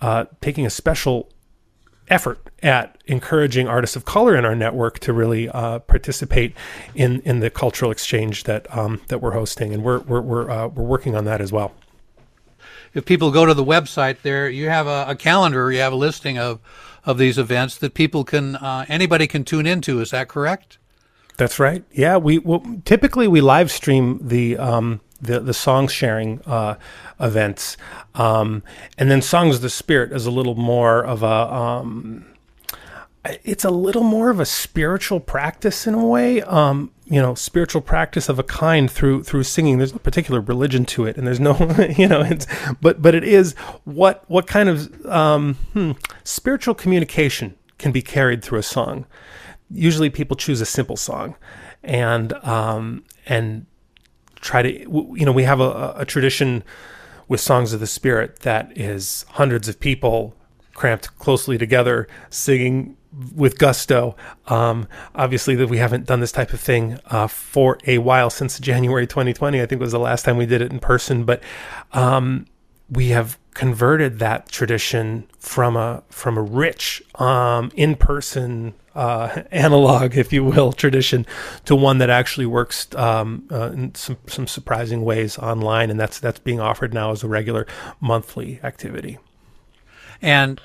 uh, 0.00 0.26
taking 0.40 0.64
a 0.64 0.70
special 0.70 1.28
effort 2.08 2.38
at 2.62 2.96
encouraging 3.06 3.68
artists 3.68 3.96
of 3.96 4.04
color 4.04 4.36
in 4.36 4.44
our 4.44 4.54
network 4.54 4.98
to 5.00 5.12
really 5.12 5.48
uh, 5.48 5.78
participate 5.80 6.54
in 6.94 7.20
in 7.20 7.40
the 7.40 7.50
cultural 7.50 7.90
exchange 7.90 8.44
that 8.44 8.66
um, 8.76 9.00
that 9.08 9.20
we're 9.20 9.32
hosting, 9.32 9.72
and 9.72 9.82
we're 9.82 10.00
we're 10.00 10.20
we're, 10.20 10.50
uh, 10.50 10.68
we're 10.68 10.84
working 10.84 11.14
on 11.16 11.24
that 11.24 11.40
as 11.40 11.52
well. 11.52 11.72
If 12.94 13.06
people 13.06 13.30
go 13.30 13.46
to 13.46 13.54
the 13.54 13.64
website, 13.64 14.22
there 14.22 14.48
you 14.50 14.68
have 14.68 14.86
a, 14.86 15.06
a 15.08 15.16
calendar, 15.16 15.72
you 15.72 15.80
have 15.80 15.92
a 15.92 15.96
listing 15.96 16.38
of 16.38 16.60
of 17.04 17.18
these 17.18 17.38
events 17.38 17.76
that 17.78 17.94
people 17.94 18.24
can 18.24 18.56
uh, 18.56 18.84
anybody 18.88 19.26
can 19.26 19.44
tune 19.44 19.66
into. 19.66 20.00
Is 20.00 20.10
that 20.10 20.28
correct? 20.28 20.78
That's 21.38 21.58
right. 21.58 21.84
Yeah, 21.92 22.18
we 22.18 22.38
well, 22.38 22.64
typically 22.84 23.26
we 23.26 23.40
live 23.40 23.70
stream 23.70 24.20
the 24.22 24.58
um, 24.58 25.00
the 25.22 25.40
the 25.40 25.54
song 25.54 25.88
sharing 25.88 26.40
uh, 26.42 26.74
events, 27.20 27.76
um, 28.14 28.62
and 28.98 29.10
then 29.10 29.22
songs 29.22 29.56
of 29.56 29.62
the 29.62 29.70
spirit 29.70 30.12
is 30.12 30.26
a 30.26 30.30
little 30.30 30.56
more 30.56 31.04
of 31.04 31.22
a. 31.22 31.26
Um, 31.26 32.26
it's 33.44 33.64
a 33.64 33.70
little 33.70 34.02
more 34.02 34.30
of 34.30 34.40
a 34.40 34.44
spiritual 34.44 35.20
practice 35.20 35.86
in 35.86 35.94
a 35.94 36.04
way, 36.04 36.42
um, 36.42 36.90
you 37.04 37.22
know, 37.22 37.36
spiritual 37.36 37.80
practice 37.80 38.28
of 38.28 38.40
a 38.40 38.42
kind 38.42 38.90
through 38.90 39.22
through 39.22 39.44
singing. 39.44 39.78
There's 39.78 39.92
no 39.92 40.00
particular 40.00 40.40
religion 40.40 40.84
to 40.86 41.06
it, 41.06 41.16
and 41.16 41.24
there's 41.24 41.38
no, 41.38 41.56
you 41.96 42.08
know, 42.08 42.22
it's 42.22 42.46
but 42.80 43.00
but 43.00 43.14
it 43.14 43.22
is 43.22 43.54
what 43.84 44.28
what 44.28 44.48
kind 44.48 44.68
of 44.68 45.06
um, 45.06 45.54
hmm, 45.72 45.92
spiritual 46.24 46.74
communication 46.74 47.54
can 47.78 47.92
be 47.92 48.02
carried 48.02 48.42
through 48.42 48.58
a 48.58 48.64
song. 48.64 49.06
Usually, 49.70 50.10
people 50.10 50.36
choose 50.36 50.60
a 50.60 50.66
simple 50.66 50.96
song, 50.96 51.36
and 51.84 52.32
um, 52.44 53.04
and 53.26 53.66
try 54.42 54.60
to, 54.60 54.70
you 54.70 55.24
know, 55.24 55.32
we 55.32 55.44
have 55.44 55.60
a, 55.60 55.94
a 55.96 56.04
tradition 56.04 56.62
with 57.28 57.40
Songs 57.40 57.72
of 57.72 57.80
the 57.80 57.86
Spirit 57.86 58.40
that 58.40 58.76
is 58.76 59.24
hundreds 59.30 59.68
of 59.68 59.80
people 59.80 60.34
cramped 60.74 61.16
closely 61.18 61.56
together 61.56 62.08
singing 62.28 62.96
with 63.34 63.58
gusto. 63.58 64.16
Um, 64.48 64.88
obviously, 65.14 65.54
that 65.56 65.68
we 65.68 65.78
haven't 65.78 66.06
done 66.06 66.20
this 66.20 66.32
type 66.32 66.52
of 66.52 66.60
thing 66.60 66.98
uh, 67.06 67.26
for 67.26 67.78
a 67.86 67.98
while 67.98 68.30
since 68.30 68.58
January 68.58 69.06
2020. 69.06 69.62
I 69.62 69.66
think 69.66 69.80
was 69.80 69.92
the 69.92 69.98
last 69.98 70.24
time 70.24 70.36
we 70.36 70.46
did 70.46 70.60
it 70.60 70.72
in 70.72 70.80
person, 70.80 71.24
but 71.24 71.42
um, 71.92 72.46
we 72.90 73.08
have 73.08 73.38
converted 73.54 74.18
that 74.18 74.48
tradition 74.48 75.26
from 75.38 75.76
a 75.76 76.02
from 76.08 76.38
a 76.38 76.42
rich 76.42 77.02
um, 77.16 77.70
in 77.74 77.94
person 77.94 78.74
uh, 78.94 79.42
analog, 79.50 80.16
if 80.16 80.32
you 80.32 80.44
will, 80.44 80.72
tradition 80.72 81.26
to 81.64 81.74
one 81.76 81.98
that 81.98 82.10
actually 82.10 82.46
works 82.46 82.88
um, 82.94 83.46
uh, 83.50 83.70
in 83.72 83.94
some 83.94 84.16
some 84.26 84.46
surprising 84.46 85.02
ways 85.04 85.38
online, 85.38 85.90
and 85.90 85.98
that's 85.98 86.18
that's 86.18 86.38
being 86.38 86.60
offered 86.60 86.94
now 86.94 87.10
as 87.10 87.22
a 87.22 87.28
regular 87.28 87.66
monthly 88.00 88.60
activity. 88.62 89.18
And 90.20 90.60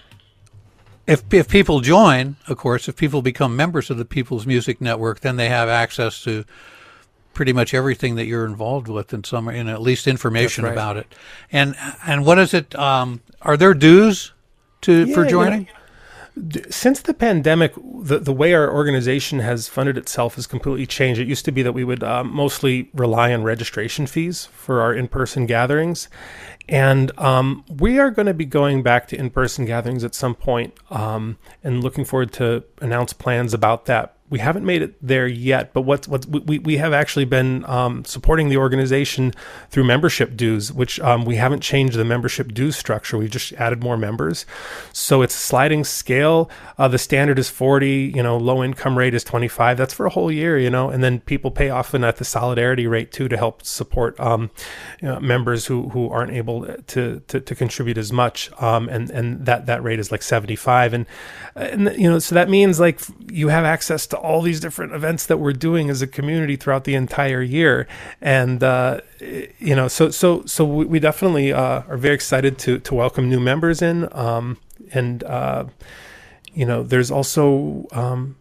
if 1.06 1.24
if 1.34 1.50
people 1.50 1.82
join, 1.82 2.36
of 2.48 2.58
course, 2.58 2.88
if 2.88 2.96
people 2.96 3.22
become 3.22 3.56
members 3.56 3.90
of 3.90 3.98
the 3.98 4.06
People's 4.06 4.46
Music 4.46 4.80
Network, 4.82 5.22
then 5.22 5.38
they 5.38 5.50
have 5.50 5.70
access 5.70 6.24
to 6.24 6.46
pretty 7.38 7.54
much 7.54 7.72
everything 7.72 8.16
that 8.16 8.26
you're 8.26 8.48
involved 8.48 8.88
with 8.88 9.14
in 9.14 9.24
some 9.24 9.48
in 9.48 9.68
at 9.68 9.80
least 9.80 10.08
information 10.08 10.64
right. 10.64 10.74
about 10.74 10.98
it. 10.98 11.14
And 11.52 11.76
and 12.06 12.26
what 12.26 12.40
is 12.40 12.52
it? 12.52 12.74
Um, 12.76 13.22
are 13.44 13.56
there 13.56 13.76
dues 13.76 14.34
to 14.82 15.06
yeah, 15.06 15.14
for 15.14 15.24
joining? 15.24 15.70
Know, 16.36 16.62
since 16.70 17.02
the 17.02 17.14
pandemic, 17.14 17.74
the, 17.76 18.20
the 18.20 18.34
way 18.34 18.54
our 18.56 18.72
organization 18.72 19.40
has 19.40 19.68
funded 19.68 19.98
itself 19.98 20.36
has 20.36 20.48
completely 20.48 20.88
changed. 20.88 21.20
It 21.20 21.28
used 21.28 21.46
to 21.46 21.52
be 21.52 21.62
that 21.62 21.74
we 21.74 21.84
would 21.84 22.04
uh, 22.04 22.24
mostly 22.24 22.90
rely 22.94 23.34
on 23.34 23.44
registration 23.44 24.08
fees 24.08 24.46
for 24.46 24.82
our 24.82 24.94
in 24.94 25.08
person 25.08 25.46
gatherings. 25.46 26.10
And 26.68 27.18
um, 27.20 27.66
we 27.70 28.00
are 28.00 28.12
going 28.12 28.26
to 28.26 28.34
be 28.34 28.46
going 28.46 28.84
back 28.84 29.08
to 29.10 29.16
in 29.16 29.30
person 29.30 29.66
gatherings 29.66 30.04
at 30.04 30.14
some 30.14 30.36
point, 30.36 30.74
um, 30.90 31.38
and 31.64 31.84
looking 31.84 32.04
forward 32.04 32.34
to 32.34 32.64
announce 32.82 33.14
plans 33.14 33.54
about 33.54 33.86
that 33.86 34.17
we 34.30 34.40
haven't 34.40 34.66
made 34.66 34.82
it 34.82 34.96
there 35.02 35.26
yet, 35.26 35.74
but 35.74 35.82
what's 35.82 36.08
what 36.08 36.26
we, 36.26 36.60
we 36.60 36.78
have 36.78 36.92
actually 36.92 37.24
been 37.24 37.64
um, 37.66 38.04
supporting 38.04 38.50
the 38.50 38.58
organization 38.58 39.34
through 39.70 39.86
membership 39.86 40.36
dues, 40.36 40.72
which 40.72 41.00
um, 41.00 41.24
we 41.24 41.38
haven't 41.38 41.62
changed 41.62 41.96
the 41.96 42.04
membership 42.04 42.54
dues 42.54 42.76
structure. 42.76 43.18
We 43.18 43.30
just 43.30 43.54
added 43.54 43.82
more 43.82 43.96
members, 43.96 44.46
so 44.92 45.22
it's 45.22 45.34
a 45.34 45.40
sliding 45.40 45.86
scale. 45.86 46.50
Uh, 46.78 46.90
the 46.90 46.98
standard 46.98 47.40
is 47.40 47.50
forty, 47.50 48.12
you 48.14 48.22
know, 48.22 48.38
low 48.38 48.64
income 48.64 48.98
rate 48.98 49.14
is 49.14 49.24
twenty 49.24 49.48
five. 49.48 49.78
That's 49.78 49.94
for 49.94 50.06
a 50.06 50.10
whole 50.10 50.32
year, 50.32 50.60
you 50.60 50.70
know, 50.70 50.90
and 50.90 51.02
then 51.02 51.22
people 51.22 51.50
pay 51.50 51.70
often 51.70 52.04
at 52.04 52.18
the 52.18 52.26
solidarity 52.26 52.86
rate 52.86 53.14
too 53.14 53.30
to 53.30 53.38
help 53.38 53.64
support 53.64 54.20
um, 54.20 54.52
you 55.02 55.08
know, 55.08 55.22
members 55.22 55.68
who 55.68 55.90
who 55.90 56.10
aren't 56.10 56.32
able 56.32 56.66
to 56.66 57.22
to, 57.28 57.40
to 57.40 57.56
contribute 57.56 57.98
as 57.98 58.12
much, 58.12 58.52
um, 58.62 58.90
and 58.90 59.10
and 59.10 59.46
that 59.46 59.68
that 59.68 59.82
rate 59.84 60.00
is 60.00 60.12
like 60.12 60.22
seventy 60.22 60.58
five, 60.58 60.94
and 60.94 61.06
and 61.56 61.96
you 61.98 62.10
know, 62.10 62.20
so 62.20 62.36
that 62.36 62.50
means 62.50 62.78
like 62.78 63.00
you 63.32 63.48
have 63.48 63.64
access 63.64 64.06
to 64.08 64.17
all 64.18 64.42
these 64.42 64.60
different 64.60 64.94
events 64.94 65.26
that 65.26 65.38
we're 65.38 65.54
doing 65.54 65.90
as 65.90 66.02
a 66.02 66.08
community 66.08 66.56
throughout 66.56 66.84
the 66.84 66.96
entire 66.96 67.42
year. 67.42 67.88
And, 68.22 68.64
uh, 68.64 69.02
you 69.20 69.76
know, 69.76 69.88
so, 69.88 70.10
so, 70.10 70.44
so 70.46 70.66
we, 70.66 71.00
definitely 71.00 71.54
uh, 71.54 71.84
are 71.88 71.98
very 71.98 72.16
excited 72.16 72.58
to, 72.60 72.80
to 72.80 72.96
welcome 72.96 73.30
new 73.30 73.40
members 73.40 73.82
in. 73.82 74.08
Um, 74.12 74.58
and, 74.92 75.24
uh, 75.24 75.66
you 76.54 76.66
know, 76.66 76.84
there's 76.84 77.12
also, 77.12 77.86
um, 77.92 78.36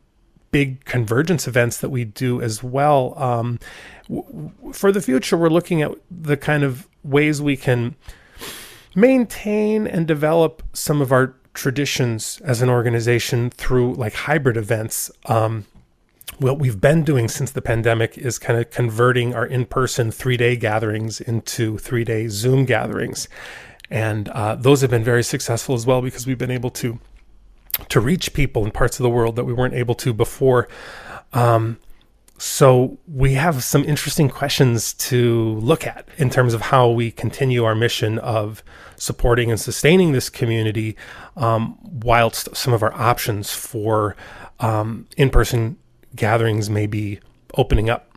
big 0.52 0.84
convergence 0.86 1.46
events 1.46 1.78
that 1.78 1.90
we 1.90 2.04
do 2.04 2.40
as 2.40 2.62
well. 2.62 3.12
Um, 3.18 3.58
w- 4.08 4.52
for 4.72 4.90
the 4.90 5.02
future, 5.02 5.36
we're 5.36 5.50
looking 5.50 5.82
at 5.82 5.92
the 6.10 6.36
kind 6.36 6.62
of 6.62 6.88
ways 7.04 7.42
we 7.42 7.56
can 7.56 7.94
maintain 8.94 9.86
and 9.86 10.06
develop 10.06 10.62
some 10.72 11.02
of 11.02 11.12
our 11.12 11.34
traditions 11.56 12.40
as 12.44 12.62
an 12.62 12.68
organization 12.68 13.50
through 13.50 13.94
like 13.94 14.14
hybrid 14.14 14.56
events. 14.56 15.10
Um, 15.26 15.64
what 16.38 16.58
we've 16.58 16.80
been 16.80 17.02
doing 17.02 17.28
since 17.28 17.50
the 17.50 17.62
pandemic 17.62 18.18
is 18.18 18.38
kind 18.38 18.58
of 18.60 18.70
converting 18.70 19.34
our 19.34 19.46
in-person 19.46 20.10
three-day 20.10 20.56
gatherings 20.56 21.20
into 21.20 21.78
three-day 21.78 22.28
Zoom 22.28 22.64
gatherings, 22.64 23.28
and 23.90 24.28
uh, 24.28 24.54
those 24.54 24.82
have 24.82 24.90
been 24.90 25.04
very 25.04 25.22
successful 25.22 25.74
as 25.74 25.86
well 25.86 26.02
because 26.02 26.26
we've 26.26 26.38
been 26.38 26.50
able 26.50 26.70
to 26.70 26.98
to 27.88 28.00
reach 28.00 28.32
people 28.32 28.64
in 28.64 28.70
parts 28.70 28.98
of 28.98 29.02
the 29.02 29.10
world 29.10 29.36
that 29.36 29.44
we 29.44 29.52
weren't 29.52 29.74
able 29.74 29.94
to 29.94 30.12
before. 30.12 30.68
Um, 31.32 31.78
so 32.38 32.98
we 33.06 33.34
have 33.34 33.64
some 33.64 33.84
interesting 33.84 34.28
questions 34.28 34.92
to 34.94 35.54
look 35.60 35.86
at 35.86 36.06
in 36.18 36.30
terms 36.30 36.54
of 36.54 36.60
how 36.60 36.90
we 36.90 37.10
continue 37.10 37.64
our 37.64 37.74
mission 37.74 38.18
of 38.18 38.62
supporting 38.96 39.50
and 39.50 39.60
sustaining 39.60 40.12
this 40.12 40.28
community, 40.28 40.96
um, 41.36 41.78
whilst 41.82 42.54
some 42.54 42.72
of 42.72 42.82
our 42.82 42.92
options 42.94 43.52
for 43.52 44.16
um, 44.60 45.06
in-person 45.16 45.76
gatherings 46.14 46.68
may 46.68 46.86
be 46.86 47.20
opening 47.54 47.88
up. 47.90 48.10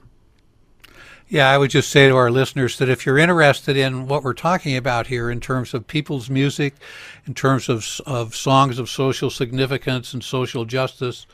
Yeah, 1.28 1.52
I 1.52 1.60
would 1.60 1.70
just 1.70 1.90
say 1.90 2.08
to 2.08 2.16
our 2.16 2.32
listeners 2.32 2.80
that 2.80 2.90
if 2.90 3.06
you're 3.06 3.20
interested 3.20 3.78
in 3.78 4.08
what 4.08 4.24
we're 4.24 4.34
talking 4.34 4.76
about 4.76 5.08
here 5.08 5.30
in 5.30 5.40
terms 5.40 5.76
of 5.76 5.86
people's 5.86 6.28
music, 6.28 6.74
in 7.28 7.36
terms 7.36 7.70
of, 7.70 7.86
of 8.08 8.36
songs 8.36 8.80
of 8.80 8.90
social 8.90 9.30
significance 9.30 10.12
and 10.12 10.24
social 10.24 10.66
justice, 10.66 11.28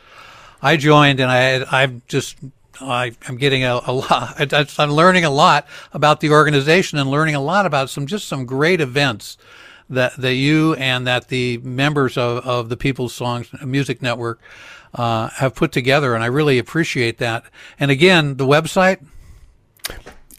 I 0.62 0.75
joined 0.75 1.22
and 1.22 1.32
I, 1.32 1.63
I'm 1.72 2.01
just, 2.08 2.36
I, 2.82 3.13
am 3.27 3.38
getting 3.38 3.63
a, 3.63 3.79
a 3.86 3.94
lot, 3.94 4.53
I'm 4.79 4.91
learning 4.91 5.25
a 5.25 5.29
lot 5.29 5.67
about 5.94 6.20
the 6.20 6.32
organization 6.32 6.98
and 6.98 7.10
learning 7.10 7.36
a 7.36 7.41
lot 7.41 7.65
about 7.65 7.89
some, 7.89 8.08
just 8.08 8.27
some 8.27 8.46
great 8.46 8.82
events 8.82 9.38
that, 9.89 10.15
that 10.17 10.36
you 10.36 10.74
and 10.75 11.08
that 11.08 11.29
the 11.29 11.58
members 11.60 12.17
of, 12.17 12.46
of 12.46 12.67
the 12.70 12.77
People's 12.77 13.13
Songs 13.13 13.48
Music 13.63 14.01
Network 14.01 14.41
uh, 14.94 15.29
have 15.29 15.55
put 15.55 15.72
together. 15.72 16.13
And 16.15 16.24
I 16.24 16.27
really 16.27 16.58
appreciate 16.58 17.20
that. 17.20 17.46
And 17.79 17.91
again, 17.91 18.38
the 18.38 18.46
website, 18.46 19.05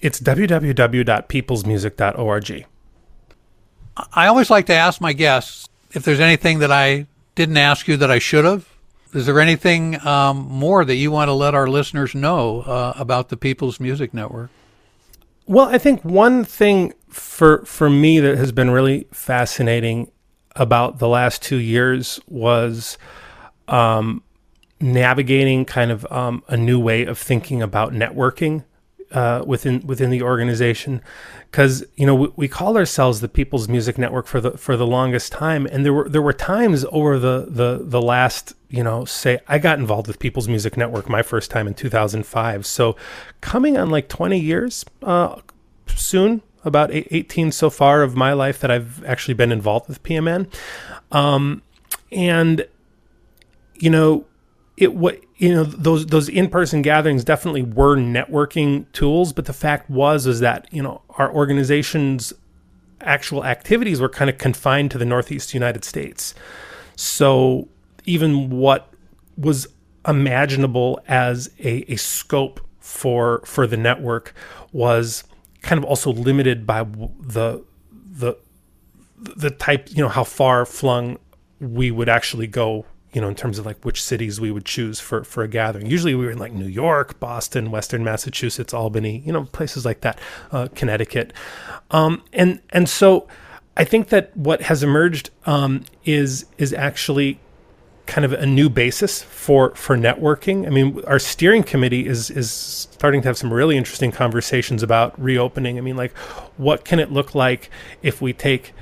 it's 0.01 0.19
www.peoplesmusic.org. 0.21 2.67
I 4.13 4.27
always 4.27 4.51
like 4.51 4.67
to 4.67 4.75
ask 4.75 5.01
my 5.01 5.15
guests 5.15 5.71
if 5.93 6.05
there's 6.05 6.21
anything 6.21 6.59
that 6.59 6.71
I 6.71 7.07
didn't 7.35 7.57
ask 7.57 7.89
you 7.89 7.97
that 7.97 8.11
I 8.11 8.19
should 8.19 8.45
have. 8.45 8.76
Is 9.13 9.27
there 9.27 9.41
anything 9.41 10.05
um, 10.07 10.39
more 10.49 10.85
that 10.85 10.97
you 10.97 11.11
want 11.11 11.29
to 11.29 11.33
let 11.33 11.55
our 11.55 11.69
listeners 11.69 12.15
know 12.15 12.63
uh, 12.63 12.93
about 12.97 13.29
the 13.29 13.37
People's 13.37 13.81
Music 13.81 14.13
Network? 14.13 14.51
Well, 15.47 15.69
I 15.69 15.79
think 15.79 16.05
one 16.05 16.45
thing 16.45 16.93
for 17.09 17.65
for 17.65 17.89
me 17.89 18.19
that 18.21 18.37
has 18.37 18.51
been 18.53 18.71
really 18.71 19.07
fascinating 19.13 20.11
about 20.57 20.99
the 20.99 21.09
last 21.09 21.41
two 21.41 21.59
years 21.59 22.19
was 22.27 22.99
um, 23.69 24.23
navigating 24.81 25.65
kind 25.65 25.91
of 25.91 26.11
um, 26.11 26.43
a 26.49 26.57
new 26.57 26.81
way 26.81 27.05
of 27.05 27.19
thinking 27.19 27.63
about 27.63 27.93
networking 27.93 28.65
uh, 29.13 29.45
within 29.47 29.81
within 29.87 30.11
the 30.11 30.23
organization. 30.23 31.03
Because 31.51 31.85
you 31.97 32.07
know 32.07 32.15
we, 32.15 32.29
we 32.37 32.49
called 32.49 32.77
ourselves 32.77 33.21
the 33.21 33.29
People's 33.29 33.69
Music 33.69 33.99
Network 33.99 34.27
for 34.27 34.41
the 34.41 34.53
for 34.53 34.77
the 34.77 34.87
longest 34.87 35.33
time, 35.33 35.67
and 35.67 35.85
there 35.85 35.93
were 35.93 36.09
there 36.09 36.23
were 36.23 36.33
times 36.33 36.85
over 36.91 37.19
the 37.19 37.47
the 37.49 37.81
the 37.83 38.03
last 38.03 38.55
you 38.69 38.83
know 38.83 39.05
say 39.05 39.39
I 39.49 39.59
got 39.59 39.79
involved 39.79 40.09
with 40.09 40.19
People's 40.19 40.49
Music 40.49 40.77
Network 40.77 41.09
my 41.09 41.23
first 41.23 41.51
time 41.51 41.67
in 41.67 41.75
2005, 41.75 42.67
so 42.67 42.97
coming 43.41 43.77
on 43.77 43.91
like 43.91 44.09
20 44.09 44.39
years 44.39 44.85
uh, 45.03 45.41
soon, 45.95 46.43
about 46.65 46.91
18 46.93 47.53
so 47.53 47.71
far 47.71 48.03
of 48.03 48.17
my 48.17 48.33
life 48.33 48.61
that 48.61 48.71
I've 48.71 49.05
actually 49.05 49.35
been 49.35 49.53
involved 49.53 49.89
with 49.89 50.03
PMN, 50.03 50.53
um, 51.13 51.63
and 52.11 52.67
you 53.77 53.91
know 53.91 54.27
it 54.77 54.95
what 54.95 55.21
you 55.37 55.55
know 55.55 55.65
those 55.65 56.07
those 56.07 56.29
in-person 56.29 56.83
gatherings 56.83 57.25
definitely 57.25 57.63
were 57.63 57.97
networking 57.97 58.91
tools 58.93 59.33
but 59.33 59.47
the 59.47 59.53
fact 59.53 59.89
was 59.89 60.27
is 60.27 60.41
that 60.41 60.69
you 60.71 60.83
know 60.83 61.03
our 61.11 61.33
organization's 61.33 62.33
actual 63.01 63.45
activities 63.45 64.01
were 64.01 64.09
kind 64.09 64.29
of 64.29 64.39
confined 64.39 64.91
to 64.91 64.99
the 64.99 65.05
northeast 65.05 65.55
united 65.55 65.85
states. 65.85 66.35
So 66.97 67.69
even 68.05 68.51
what 68.51 68.93
was 69.37 69.69
imaginable 70.07 71.01
as 71.09 71.51
a, 71.59 71.93
a 71.93 71.97
scope 71.97 72.61
for 72.79 73.43
for 73.45 73.67
the 73.67 73.77
network 73.77 74.35
was 74.73 75.25
kind 75.63 75.79
of 75.79 75.85
also 75.85 76.13
limited 76.13 76.67
by 76.67 76.85
the 76.85 77.65
the 77.97 78.37
the 79.19 79.51
type 79.51 79.89
you 79.91 80.03
know 80.03 80.09
how 80.09 80.25
far 80.25 80.65
flung 80.65 81.19
we 81.61 81.91
would 81.91 82.09
actually 82.09 82.47
go 82.47 82.85
you 83.17 83.23
know, 83.23 83.29
in 83.29 83.35
terms 83.35 83.59
of 83.59 83.65
like 83.65 83.83
which 83.83 84.03
cities 84.03 84.39
we 84.39 84.51
would 84.51 84.67
choose 84.67 85.01
for 85.01 85.25
for 85.25 85.43
a 85.43 85.49
gathering. 85.49 85.87
Usually 85.87 86.15
we 86.15 86.27
were 86.27 86.33
in 86.33 86.39
like 86.39 86.53
New 86.53 86.67
York, 86.67 87.19
Boston, 87.19 87.71
Western 87.71 88.05
Massachusetts, 88.05 88.75
Albany, 88.75 89.23
you 89.25 89.33
know, 89.33 89.45
places 89.45 89.87
like 89.87 90.03
that, 90.03 90.21
uh, 90.53 90.69
Connecticut, 90.75 91.33
um, 91.91 92.23
and 92.35 92.61
and 92.69 92.91
so 92.91 93.27
I 93.75 93.85
think 93.85 94.11
that 94.11 94.37
what 94.37 94.61
has 94.61 94.83
emerged 94.83 95.31
um, 95.47 95.87
is 96.05 96.45
is 96.59 96.75
actually 96.75 97.41
kind 98.05 98.27
of 98.27 98.35
a 98.35 98.45
new 98.45 98.69
basis 98.69 99.23
for 99.23 99.75
for 99.77 99.97
networking. 99.97 100.67
I 100.67 100.69
mean, 100.69 101.03
our 101.07 101.19
steering 101.19 101.63
committee 101.63 102.07
is 102.07 102.29
is 102.29 102.51
starting 102.51 103.23
to 103.23 103.29
have 103.29 103.39
some 103.39 103.51
really 103.51 103.79
interesting 103.79 104.13
conversations 104.13 104.83
about 104.83 105.19
reopening. 105.19 105.79
I 105.79 105.81
mean, 105.81 105.97
like, 105.97 106.15
what 106.59 106.85
can 106.85 107.01
it 107.01 107.11
look 107.11 107.35
like 107.35 107.71
if 108.03 108.21
we 108.21 108.35
take 108.35 108.75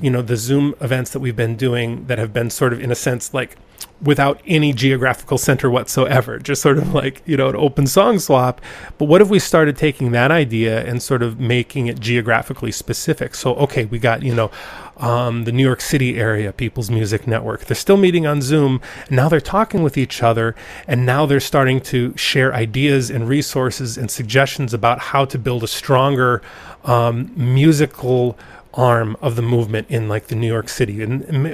you 0.00 0.10
know 0.10 0.22
the 0.22 0.36
zoom 0.36 0.74
events 0.80 1.12
that 1.12 1.20
we've 1.20 1.36
been 1.36 1.54
doing 1.54 2.06
that 2.08 2.18
have 2.18 2.32
been 2.32 2.50
sort 2.50 2.72
of 2.72 2.80
in 2.80 2.90
a 2.90 2.96
sense 2.96 3.32
like 3.32 3.56
without 4.02 4.40
any 4.46 4.72
geographical 4.72 5.38
center 5.38 5.70
whatsoever, 5.70 6.38
just 6.38 6.60
sort 6.60 6.78
of 6.78 6.92
like, 6.92 7.22
you 7.24 7.36
know, 7.36 7.48
an 7.48 7.56
open 7.56 7.86
song 7.86 8.18
swap. 8.18 8.60
But 8.98 9.06
what 9.06 9.22
if 9.22 9.28
we 9.28 9.38
started 9.38 9.76
taking 9.76 10.12
that 10.12 10.30
idea 10.30 10.84
and 10.84 11.02
sort 11.02 11.22
of 11.22 11.40
making 11.40 11.86
it 11.86 11.98
geographically 11.98 12.72
specific? 12.72 13.34
So, 13.34 13.54
okay, 13.54 13.86
we 13.86 13.98
got, 13.98 14.22
you 14.22 14.34
know, 14.34 14.50
um, 14.98 15.44
the 15.44 15.52
New 15.52 15.62
York 15.62 15.80
City 15.80 16.18
area 16.18 16.52
People's 16.52 16.90
Music 16.90 17.26
Network. 17.26 17.64
They're 17.66 17.74
still 17.74 17.96
meeting 17.96 18.26
on 18.26 18.42
Zoom. 18.42 18.80
Now 19.10 19.28
they're 19.28 19.40
talking 19.40 19.82
with 19.82 19.96
each 19.98 20.22
other. 20.22 20.54
And 20.86 21.04
now 21.04 21.26
they're 21.26 21.40
starting 21.40 21.80
to 21.82 22.16
share 22.16 22.54
ideas 22.54 23.10
and 23.10 23.28
resources 23.28 23.98
and 23.98 24.10
suggestions 24.10 24.72
about 24.72 24.98
how 24.98 25.24
to 25.26 25.38
build 25.38 25.62
a 25.64 25.68
stronger 25.68 26.42
um, 26.84 27.32
musical 27.36 28.38
arm 28.76 29.16
of 29.22 29.36
the 29.36 29.42
movement 29.42 29.88
in 29.90 30.08
like 30.08 30.26
the 30.26 30.34
New 30.34 30.46
York 30.46 30.68
City 30.68 31.02
and, 31.02 31.22
and, 31.22 31.46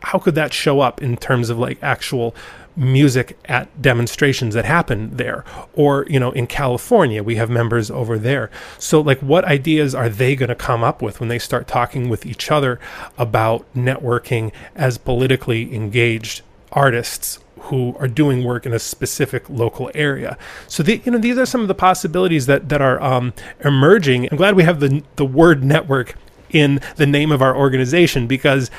how 0.00 0.18
could 0.18 0.34
that 0.34 0.52
show 0.52 0.80
up 0.80 1.02
in 1.02 1.16
terms 1.16 1.50
of 1.50 1.58
like 1.58 1.78
actual 1.82 2.34
music 2.74 3.38
at 3.44 3.68
demonstrations 3.80 4.54
that 4.54 4.64
happen 4.64 5.16
there 5.16 5.44
or 5.74 6.06
you 6.08 6.18
know 6.18 6.32
in 6.32 6.46
California 6.46 7.22
we 7.22 7.36
have 7.36 7.48
members 7.48 7.90
over 7.90 8.18
there 8.18 8.50
so 8.78 9.00
like 9.00 9.20
what 9.20 9.44
ideas 9.44 9.94
are 9.94 10.08
they 10.08 10.34
going 10.34 10.48
to 10.48 10.54
come 10.54 10.82
up 10.82 11.00
with 11.00 11.20
when 11.20 11.28
they 11.28 11.38
start 11.38 11.68
talking 11.68 12.08
with 12.08 12.26
each 12.26 12.50
other 12.50 12.80
about 13.16 13.64
networking 13.74 14.50
as 14.74 14.98
politically 14.98 15.74
engaged 15.74 16.42
artists 16.72 17.38
who 17.64 17.96
are 17.98 18.08
doing 18.08 18.44
work 18.44 18.66
in 18.66 18.74
a 18.74 18.78
specific 18.78 19.48
local 19.48 19.90
area. 19.94 20.36
So 20.68 20.82
the, 20.82 21.00
you 21.02 21.10
know 21.10 21.18
these 21.18 21.38
are 21.38 21.46
some 21.46 21.62
of 21.62 21.68
the 21.68 21.74
possibilities 21.74 22.44
that 22.46 22.68
that 22.68 22.82
are 22.82 23.02
um, 23.02 23.32
emerging. 23.64 24.28
I'm 24.30 24.36
glad 24.36 24.54
we 24.54 24.64
have 24.64 24.80
the 24.80 25.02
the 25.16 25.24
word 25.24 25.64
network 25.64 26.14
in 26.54 26.80
the 26.96 27.06
name 27.06 27.32
of 27.32 27.42
our 27.42 27.56
organization 27.56 28.26
because 28.26 28.70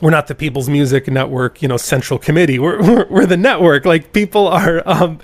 we're 0.00 0.10
not 0.10 0.26
the 0.26 0.34
People's 0.34 0.68
Music 0.68 1.08
Network, 1.08 1.62
you 1.62 1.68
know, 1.68 1.76
central 1.76 2.18
committee. 2.18 2.58
We're 2.58 2.82
we're, 2.82 3.06
we're 3.08 3.26
the 3.26 3.36
network. 3.36 3.84
Like 3.84 4.12
people 4.12 4.46
are, 4.48 4.82
um, 4.86 5.18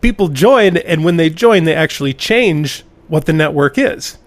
people 0.00 0.28
join, 0.28 0.76
and 0.76 1.04
when 1.04 1.16
they 1.16 1.30
join, 1.30 1.64
they 1.64 1.74
actually 1.74 2.12
change 2.12 2.84
what 3.08 3.26
the 3.26 3.32
network 3.32 3.78
is 3.78 4.18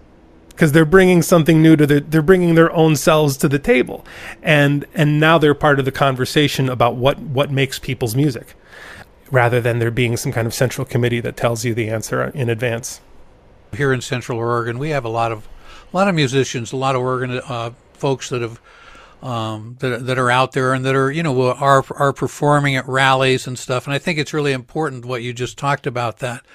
because 0.58 0.72
they're 0.72 0.86
bringing 0.86 1.22
something 1.22 1.62
new 1.62 1.76
to 1.76 1.86
the 1.86 2.00
they're 2.00 2.22
bringing 2.22 2.56
their 2.56 2.72
own 2.74 2.96
selves 2.96 3.38
to 3.38 3.48
the 3.48 3.60
table 3.60 4.04
and 4.42 4.86
and 4.96 5.20
now 5.20 5.38
they're 5.38 5.54
part 5.54 5.78
of 5.78 5.86
the 5.86 5.92
conversation 5.92 6.68
about 6.68 6.96
what 6.96 7.20
what 7.20 7.52
makes 7.52 7.78
people's 7.78 8.16
music 8.16 8.56
rather 9.30 9.62
than 9.62 9.78
there 9.78 9.92
being 9.92 10.18
some 10.18 10.32
kind 10.32 10.48
of 10.48 10.54
central 10.54 10.84
committee 10.84 11.20
that 11.20 11.38
tells 11.38 11.64
you 11.64 11.76
the 11.76 11.90
answer 11.90 12.24
in 12.30 12.50
advance 12.50 13.02
here 13.76 13.94
in 13.94 14.02
central 14.02 14.40
oregon 14.40 14.80
we 14.80 14.90
have 14.90 15.06
a 15.06 15.10
lot 15.10 15.32
of 15.32 15.48
a 15.92 15.96
lot 15.96 16.08
of 16.08 16.16
musicians, 16.16 16.72
a 16.72 16.78
lot 16.78 16.96
of 16.96 17.02
organ 17.02 17.32
uh, 17.32 17.72
folks 17.94 18.30
that 18.30 18.42
have 18.42 18.60
um, 19.22 19.78
that 19.80 20.06
that 20.06 20.20
are 20.20 20.30
out 20.30 20.52
there 20.52 20.74
and 20.74 20.86
that 20.86 20.96
are 20.96 21.12
you 21.12 21.24
know 21.24 21.52
are 21.54 21.84
are 21.96 22.14
performing 22.14 22.76
at 22.76 22.88
rallies 22.88 23.48
and 23.48 23.58
stuff. 23.58 23.86
And 23.86 23.94
I 23.94 24.00
think 24.00 24.20
it's 24.20 24.34
really 24.34 24.54
important 24.54 25.06
what 25.06 25.24
you 25.24 25.34
just 25.34 25.58
talked 25.58 25.88
about 25.88 26.20
that 26.20 26.46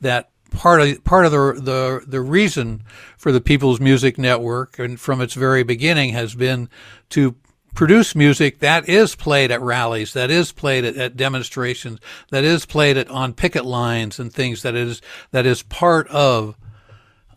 that 0.00 0.30
part 0.50 0.80
of 0.80 1.04
part 1.04 1.24
of 1.24 1.32
the 1.32 1.60
the 1.60 2.04
the 2.06 2.20
reason 2.20 2.84
for 3.16 3.32
the 3.32 3.40
People's 3.40 3.80
Music 3.80 4.18
Network 4.18 4.78
and 4.78 5.00
from 5.00 5.20
its 5.20 5.34
very 5.34 5.62
beginning 5.62 6.10
has 6.12 6.34
been 6.34 6.68
to 7.10 7.36
produce 7.74 8.14
music 8.14 8.58
that 8.58 8.88
is 8.88 9.14
played 9.14 9.50
at 9.50 9.60
rallies, 9.60 10.12
that 10.12 10.28
is 10.28 10.50
played 10.50 10.84
at, 10.84 10.96
at, 10.96 11.16
demonstrations, 11.16 12.00
that 12.30 12.42
is 12.42 12.66
played 12.66 12.96
at 12.96 13.08
on 13.08 13.32
picket 13.32 13.64
lines 13.64 14.18
and 14.18 14.32
things 14.32 14.62
that 14.62 14.74
is 14.74 15.00
that 15.30 15.46
is 15.46 15.62
part 15.62 16.08
of 16.08 16.56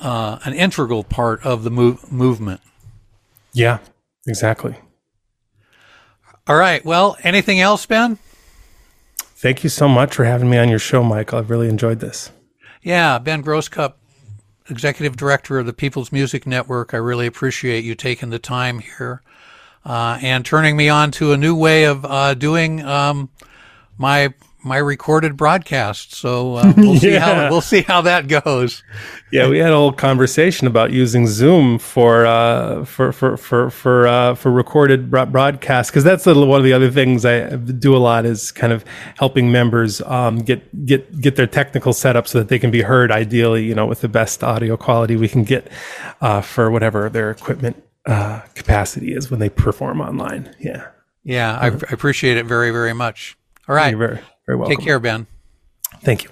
uh, 0.03 0.39
an 0.43 0.53
integral 0.53 1.03
part 1.03 1.43
of 1.45 1.63
the 1.63 1.71
move- 1.71 2.11
movement. 2.11 2.61
Yeah, 3.53 3.79
exactly. 4.27 4.75
All 6.45 6.57
right. 6.57 6.83
Well, 6.83 7.17
anything 7.23 7.61
else, 7.61 7.85
Ben? 7.85 8.17
Thank 9.17 9.63
you 9.63 9.69
so 9.69 9.87
much 9.87 10.15
for 10.15 10.25
having 10.25 10.49
me 10.49 10.57
on 10.57 10.69
your 10.69 10.79
show, 10.79 11.03
Michael. 11.03 11.39
I've 11.39 11.49
really 11.49 11.69
enjoyed 11.69 11.99
this. 11.99 12.31
Yeah, 12.81 13.17
Ben 13.17 13.43
Grosscup, 13.43 13.93
Executive 14.69 15.15
Director 15.15 15.59
of 15.59 15.65
the 15.65 15.73
People's 15.73 16.11
Music 16.11 16.45
Network. 16.45 16.93
I 16.93 16.97
really 16.97 17.25
appreciate 17.25 17.83
you 17.83 17.95
taking 17.95 18.29
the 18.29 18.39
time 18.39 18.79
here 18.79 19.21
uh, 19.85 20.19
and 20.21 20.45
turning 20.45 20.75
me 20.75 20.89
on 20.89 21.11
to 21.11 21.31
a 21.31 21.37
new 21.37 21.55
way 21.55 21.85
of 21.85 22.05
uh, 22.05 22.33
doing 22.33 22.83
um, 22.83 23.29
my 23.97 24.33
my 24.63 24.77
recorded 24.77 25.35
broadcast. 25.35 26.13
So 26.13 26.55
uh, 26.55 26.73
we'll 26.77 26.97
see 26.97 27.13
how 27.13 27.49
we'll 27.51 27.61
see 27.61 27.81
how 27.81 28.01
that 28.01 28.27
goes. 28.27 28.83
Yeah, 29.31 29.49
we 29.49 29.59
had 29.59 29.71
a 29.71 29.75
whole 29.75 29.91
conversation 29.91 30.67
about 30.67 30.91
using 30.91 31.27
Zoom 31.27 31.77
for 31.79 32.25
uh, 32.25 32.85
for 32.85 33.11
for 33.11 33.35
for 33.37 33.69
for 33.69 34.07
uh, 34.07 34.35
for 34.35 34.51
recorded 34.51 35.11
bro- 35.11 35.25
broadcasts 35.25 35.91
because 35.91 36.03
that's 36.03 36.25
a, 36.25 36.33
one 36.33 36.59
of 36.59 36.63
the 36.63 36.73
other 36.73 36.89
things 36.89 37.25
I 37.25 37.55
do 37.55 37.95
a 37.95 37.99
lot 37.99 38.25
is 38.25 38.51
kind 38.51 38.71
of 38.71 38.85
helping 39.17 39.51
members 39.51 40.01
um, 40.01 40.39
get 40.39 40.85
get 40.85 41.19
get 41.19 41.35
their 41.35 41.47
technical 41.47 41.93
setup 41.93 42.27
so 42.27 42.39
that 42.39 42.47
they 42.47 42.59
can 42.59 42.71
be 42.71 42.81
heard 42.81 43.11
ideally, 43.11 43.65
you 43.65 43.75
know, 43.75 43.85
with 43.85 44.01
the 44.01 44.09
best 44.09 44.43
audio 44.43 44.77
quality 44.77 45.15
we 45.15 45.27
can 45.27 45.43
get 45.43 45.69
uh, 46.21 46.41
for 46.41 46.71
whatever 46.71 47.09
their 47.09 47.31
equipment 47.31 47.83
uh, 48.05 48.41
capacity 48.55 49.13
is 49.13 49.29
when 49.29 49.39
they 49.39 49.49
perform 49.49 49.99
online. 49.99 50.55
Yeah, 50.59 50.87
Yeah, 51.23 51.57
I, 51.59 51.67
I 51.67 51.91
appreciate 51.91 52.37
it 52.37 52.45
very 52.45 52.71
very 52.71 52.93
much. 52.93 53.37
All 53.67 53.75
right, 53.75 53.95
very 54.45 54.57
very 54.57 54.59
welcome. 54.59 54.77
take 54.77 54.85
care, 54.85 54.99
Ben. 54.99 55.27
Thank 56.01 56.23
you. 56.23 56.29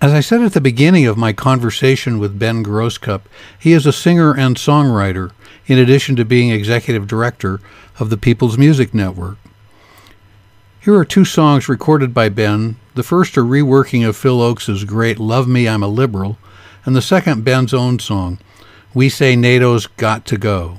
As 0.00 0.12
I 0.12 0.20
said 0.20 0.42
at 0.42 0.52
the 0.52 0.60
beginning 0.60 1.06
of 1.06 1.16
my 1.16 1.32
conversation 1.32 2.20
with 2.20 2.38
Ben 2.38 2.64
Grosscup, 2.64 3.22
he 3.58 3.72
is 3.72 3.84
a 3.84 3.92
singer 3.92 4.32
and 4.32 4.56
songwriter, 4.56 5.32
in 5.66 5.76
addition 5.76 6.14
to 6.16 6.24
being 6.24 6.50
executive 6.50 7.08
director 7.08 7.60
of 7.98 8.08
the 8.08 8.16
People's 8.16 8.56
Music 8.56 8.94
Network. 8.94 9.38
Here 10.80 10.94
are 10.94 11.04
two 11.04 11.24
songs 11.24 11.68
recorded 11.68 12.14
by 12.14 12.28
Ben. 12.28 12.76
The 12.94 13.02
first 13.02 13.36
a 13.36 13.40
reworking 13.40 14.08
of 14.08 14.16
Phil 14.16 14.38
Ochs' 14.38 14.86
great 14.86 15.18
Love 15.18 15.48
Me, 15.48 15.68
I'm 15.68 15.82
a 15.82 15.88
Liberal, 15.88 16.38
and 16.84 16.94
the 16.94 17.02
second 17.02 17.44
Ben's 17.44 17.74
own 17.74 17.98
song, 17.98 18.38
We 18.94 19.08
Say 19.08 19.34
NATO's 19.34 19.88
Got 19.88 20.24
to 20.26 20.38
Go. 20.38 20.78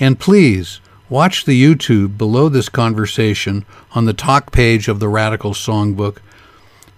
And 0.00 0.18
please, 0.18 0.80
watch 1.08 1.44
the 1.44 1.60
YouTube 1.60 2.16
below 2.16 2.48
this 2.48 2.68
conversation 2.68 3.64
on 3.94 4.04
the 4.04 4.12
talk 4.12 4.52
page 4.52 4.88
of 4.88 5.00
the 5.00 5.08
Radical 5.08 5.52
Songbook 5.52 6.18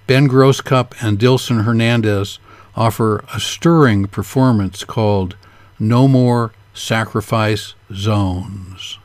Ben 0.07 0.29
Grosscup 0.29 0.93
and 1.01 1.19
Dilson 1.19 1.65
Hernandez 1.65 2.39
offer 2.77 3.25
a 3.35 3.41
stirring 3.41 4.07
performance 4.07 4.85
called 4.85 5.37
No 5.81 6.07
More 6.07 6.53
Sacrifice 6.75 7.75
Zones. 7.93 8.99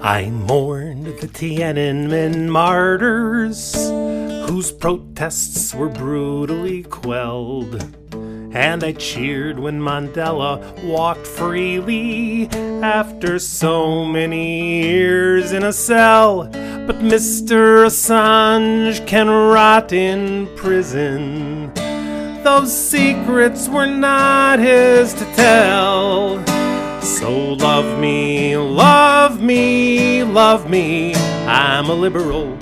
I 0.00 0.30
mourned 0.30 1.06
the 1.06 1.26
Tiananmen 1.26 2.48
martyrs, 2.48 3.74
whose 4.48 4.70
protests 4.70 5.74
were 5.74 5.88
brutally 5.88 6.84
quelled. 6.84 8.05
And 8.56 8.82
I 8.82 8.92
cheered 8.92 9.58
when 9.58 9.82
Mandela 9.82 10.82
walked 10.82 11.26
freely 11.26 12.48
after 12.82 13.38
so 13.38 14.02
many 14.06 14.80
years 14.82 15.52
in 15.52 15.62
a 15.62 15.74
cell. 15.74 16.44
But 16.44 17.00
Mr. 17.00 17.84
Assange 17.84 19.06
can 19.06 19.28
rot 19.28 19.92
in 19.92 20.46
prison. 20.56 21.70
Those 22.44 22.74
secrets 22.74 23.68
were 23.68 23.86
not 23.86 24.58
his 24.58 25.12
to 25.12 25.24
tell. 25.34 26.42
So 27.02 27.52
love 27.52 28.00
me, 28.00 28.56
love 28.56 29.42
me, 29.42 30.24
love 30.24 30.70
me. 30.70 31.14
I'm 31.44 31.90
a 31.90 31.94
liberal. 31.94 32.56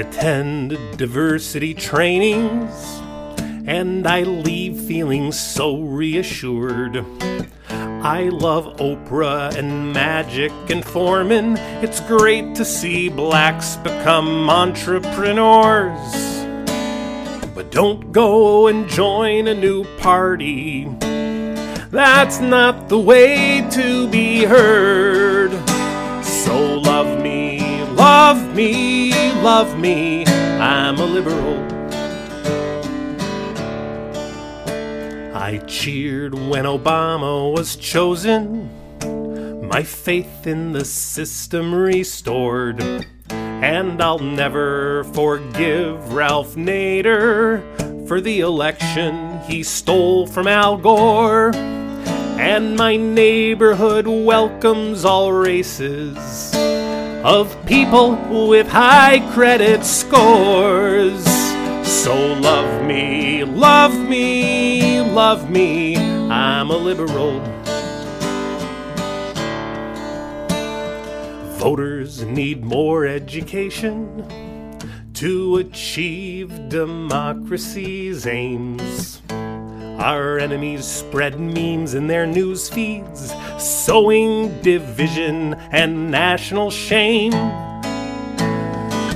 Attend 0.00 0.70
diversity 0.96 1.74
trainings 1.74 3.00
and 3.66 4.06
I 4.06 4.22
leave 4.22 4.80
feeling 4.80 5.30
so 5.30 5.76
reassured. 5.76 7.04
I 7.68 8.30
love 8.32 8.78
Oprah 8.78 9.54
and 9.54 9.92
Magic 9.92 10.52
and 10.70 10.82
Foreman. 10.82 11.58
It's 11.84 12.00
great 12.00 12.54
to 12.54 12.64
see 12.64 13.10
blacks 13.10 13.76
become 13.76 14.48
entrepreneurs. 14.48 16.14
But 17.54 17.70
don't 17.70 18.10
go 18.10 18.68
and 18.68 18.88
join 18.88 19.48
a 19.48 19.54
new 19.54 19.84
party. 19.98 20.88
That's 21.90 22.40
not 22.40 22.88
the 22.88 22.98
way 22.98 23.68
to 23.72 24.08
be 24.08 24.44
heard. 24.44 25.39
Me, 28.60 29.32
love 29.40 29.78
me. 29.78 30.26
I'm 30.26 30.98
a 30.98 31.04
liberal. 31.06 31.56
I 35.34 35.62
cheered 35.66 36.34
when 36.34 36.66
Obama 36.66 37.50
was 37.54 37.74
chosen. 37.76 38.68
My 39.66 39.82
faith 39.82 40.46
in 40.46 40.72
the 40.72 40.84
system 40.84 41.74
restored. 41.74 42.82
And 43.30 44.02
I'll 44.02 44.18
never 44.18 45.04
forgive 45.04 46.12
Ralph 46.12 46.54
Nader 46.54 47.62
for 48.06 48.20
the 48.20 48.40
election 48.40 49.40
he 49.48 49.62
stole 49.62 50.26
from 50.26 50.46
Al 50.46 50.76
Gore. 50.76 51.52
And 51.54 52.76
my 52.76 52.96
neighborhood 52.96 54.06
welcomes 54.06 55.06
all 55.06 55.32
races 55.32 56.59
of 57.24 57.54
people 57.66 58.16
with 58.48 58.66
high 58.66 59.20
credit 59.32 59.84
scores. 59.84 61.22
So 61.86 62.14
love 62.34 62.86
me, 62.86 63.44
love 63.44 63.94
me, 64.08 65.00
love 65.02 65.50
me. 65.50 65.96
I'm 65.96 66.70
a 66.70 66.76
liberal. 66.76 67.40
Voters 71.58 72.24
need 72.24 72.64
more 72.64 73.06
education 73.06 74.24
to 75.12 75.58
achieve 75.58 76.70
democracy's 76.70 78.26
aims. 78.26 79.20
Our 80.00 80.38
enemies 80.38 80.86
spread 80.86 81.38
memes 81.38 81.92
in 81.92 82.06
their 82.06 82.26
news 82.26 82.70
feeds, 82.70 83.34
sowing 83.58 84.62
division 84.62 85.59
and 85.72 86.10
national 86.10 86.70
shame. 86.70 87.32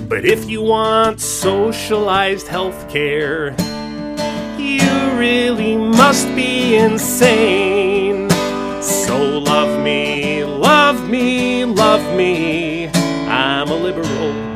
But 0.08 0.24
if 0.24 0.48
you 0.48 0.62
want 0.62 1.20
socialized 1.20 2.46
health 2.46 2.88
care, 2.88 3.50
you 4.58 4.88
really 5.18 5.76
must 5.76 6.26
be 6.34 6.76
insane. 6.76 8.30
So 8.80 9.38
love 9.38 9.82
me, 9.82 10.44
love 10.44 11.08
me, 11.08 11.64
love 11.64 12.16
me. 12.16 12.88
I'm 13.26 13.68
a 13.68 13.74
liberal. 13.74 14.54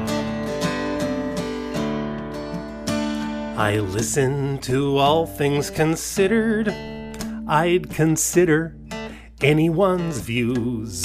I 3.59 3.81
listen 3.81 4.59
to 4.59 4.99
all 4.99 5.27
things 5.27 5.71
considered. 5.71 6.69
I'd 7.49 7.91
consider 7.91 8.77
anyone's 9.41 10.21
views. 10.21 11.05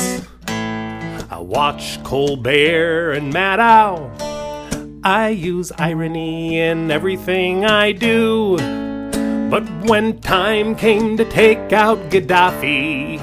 Watch 1.43 2.01
Colbert 2.03 3.11
and 3.11 3.33
Maddow. 3.33 4.09
I 5.03 5.29
use 5.29 5.73
irony 5.77 6.57
in 6.57 6.89
everything 6.89 7.65
I 7.65 7.91
do. 7.91 8.57
But 9.49 9.63
when 9.85 10.21
time 10.21 10.73
came 10.73 11.17
to 11.17 11.25
take 11.25 11.73
out 11.73 11.97
Gaddafi, 12.09 13.19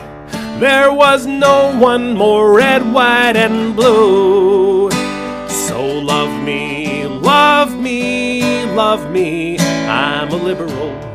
there 0.61 0.92
was 0.92 1.26
no 1.26 1.74
one 1.78 2.12
more 2.12 2.52
red, 2.52 2.92
white, 2.92 3.37
and 3.37 3.74
blue. 3.74 4.90
So 5.48 5.83
love 5.83 6.44
me, 6.44 7.06
love 7.06 7.74
me, 7.80 8.66
love 8.74 9.11
me. 9.11 9.59
I'm 9.59 10.28
a 10.28 10.37
liberal. 10.37 11.09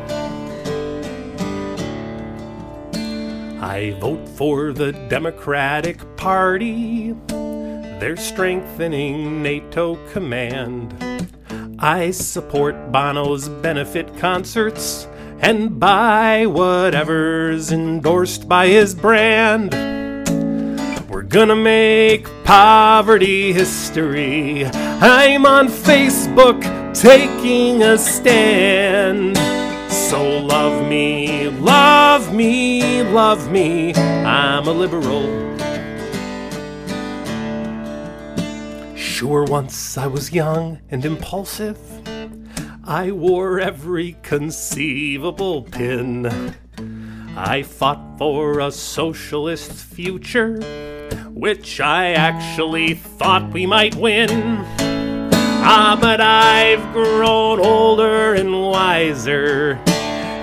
I 3.76 3.90
vote 3.90 4.26
for 4.26 4.72
the 4.72 4.92
Democratic 4.92 5.98
Party. 6.16 7.14
They're 7.28 8.16
strengthening 8.16 9.42
NATO 9.42 9.96
command. 10.12 10.94
I 11.78 12.10
support 12.12 12.90
Bono's 12.90 13.50
benefit 13.50 14.16
concerts 14.16 15.06
and 15.40 15.78
buy 15.78 16.46
whatever's 16.46 17.70
endorsed 17.70 18.48
by 18.48 18.68
his 18.68 18.94
brand. 18.94 19.74
We're 21.10 21.28
gonna 21.28 21.54
make 21.54 22.26
poverty 22.44 23.52
history. 23.52 24.64
I'm 24.64 25.44
on 25.44 25.68
Facebook 25.68 26.62
taking 26.94 27.82
a 27.82 27.98
stand. 27.98 29.45
So 30.08 30.38
love 30.38 30.86
me, 30.88 31.48
love 31.48 32.32
me, 32.32 33.02
love 33.02 33.50
me. 33.50 33.92
I'm 33.92 34.68
a 34.68 34.70
liberal. 34.70 35.26
Sure, 38.96 39.42
once 39.42 39.98
I 39.98 40.06
was 40.06 40.30
young 40.30 40.78
and 40.90 41.04
impulsive. 41.04 41.80
I 42.84 43.10
wore 43.10 43.58
every 43.58 44.16
conceivable 44.22 45.62
pin. 45.62 46.54
I 47.36 47.64
fought 47.64 48.16
for 48.16 48.60
a 48.60 48.70
socialist 48.70 49.72
future, 49.72 50.60
which 51.30 51.80
I 51.80 52.12
actually 52.12 52.94
thought 52.94 53.52
we 53.52 53.66
might 53.66 53.96
win. 53.96 54.30
Ah, 55.68 55.98
but 56.00 56.20
I've 56.20 56.92
grown 56.92 57.58
older 57.58 58.34
and 58.34 58.62
wiser, 58.62 59.80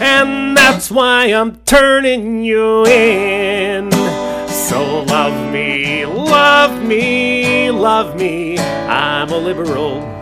and 0.04 0.58
that's 0.58 0.92
why 0.92 1.28
I'm 1.28 1.56
turning 1.66 2.44
you 2.44 2.86
in. 2.86 3.90
So 4.50 5.04
love 5.04 5.54
me, 5.54 6.06
love 6.06 6.84
me, 6.84 7.72
love 7.72 8.18
me. 8.18 8.58
I'm 8.58 9.30
a 9.30 9.38
liberal. 9.38 10.13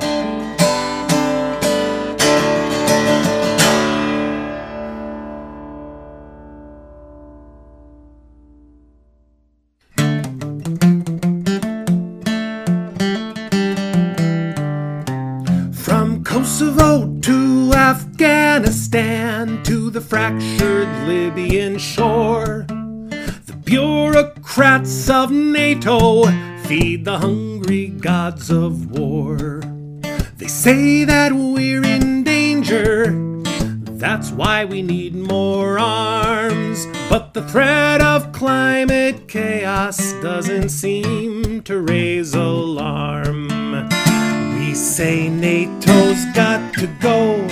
The 19.91 19.99
fractured 19.99 20.87
Libyan 21.05 21.77
shore. 21.77 22.65
The 22.67 23.57
bureaucrats 23.65 25.09
of 25.09 25.31
NATO 25.31 26.23
feed 26.63 27.03
the 27.03 27.19
hungry 27.19 27.87
gods 27.87 28.49
of 28.49 28.91
war. 28.91 29.61
They 30.37 30.47
say 30.47 31.03
that 31.03 31.33
we're 31.33 31.83
in 31.83 32.23
danger. 32.23 33.11
That's 33.99 34.31
why 34.31 34.63
we 34.63 34.81
need 34.81 35.13
more 35.13 35.77
arms. 35.77 36.87
But 37.09 37.33
the 37.33 37.45
threat 37.49 38.01
of 38.01 38.31
climate 38.31 39.27
chaos 39.27 40.13
doesn't 40.21 40.69
seem 40.69 41.63
to 41.63 41.81
raise 41.81 42.33
alarm. 42.33 43.49
We 44.55 44.73
say 44.73 45.27
NATO's 45.27 46.23
got 46.33 46.73
to 46.75 46.87
go, 47.01 47.45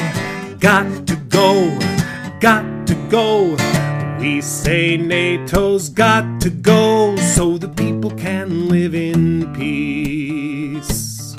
got 0.60 1.06
to 1.08 1.16
go, 1.28 1.89
got 2.40 2.88
to 2.88 2.96
go. 3.10 3.58
We 4.20 4.40
say 4.42 4.98
NATO's 4.98 5.90
got 5.90 6.40
to 6.42 6.50
go 6.50 7.18
so 7.18 7.58
the 7.58 7.68
people 7.68 8.12
can 8.12 8.70
live 8.70 8.96
in 8.96 9.54
peace. 9.54 11.36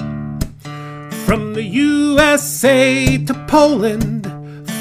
From 1.25 1.55
the 1.55 1.63
USA 1.63 3.17
to 3.19 3.35
Poland, 3.47 4.27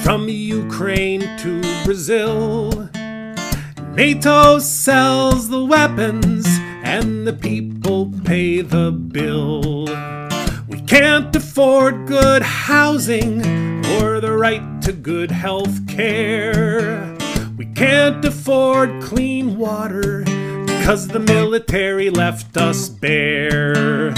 from 0.03 0.27
Ukraine 0.27 1.21
to 1.39 1.62
Brazil, 1.86 2.89
NATO 3.93 4.60
sells 4.60 5.47
the 5.47 5.63
weapons 5.63 6.45
and 6.84 7.25
the 7.25 7.34
people 7.34 8.12
pay 8.25 8.62
the 8.62 8.91
bill. 8.91 9.86
We 10.67 10.82
can't 10.82 11.32
afford 11.59 12.07
good 12.07 12.41
housing 12.41 13.41
or 13.97 14.21
the 14.21 14.31
right 14.31 14.81
to 14.81 14.93
good 14.93 15.29
health 15.29 15.85
care. 15.89 17.17
We 17.57 17.65
can't 17.65 18.23
afford 18.23 19.03
clean 19.03 19.57
water 19.57 20.23
because 20.65 21.09
the 21.09 21.19
military 21.19 22.09
left 22.11 22.55
us 22.55 22.87
bare. 22.87 24.13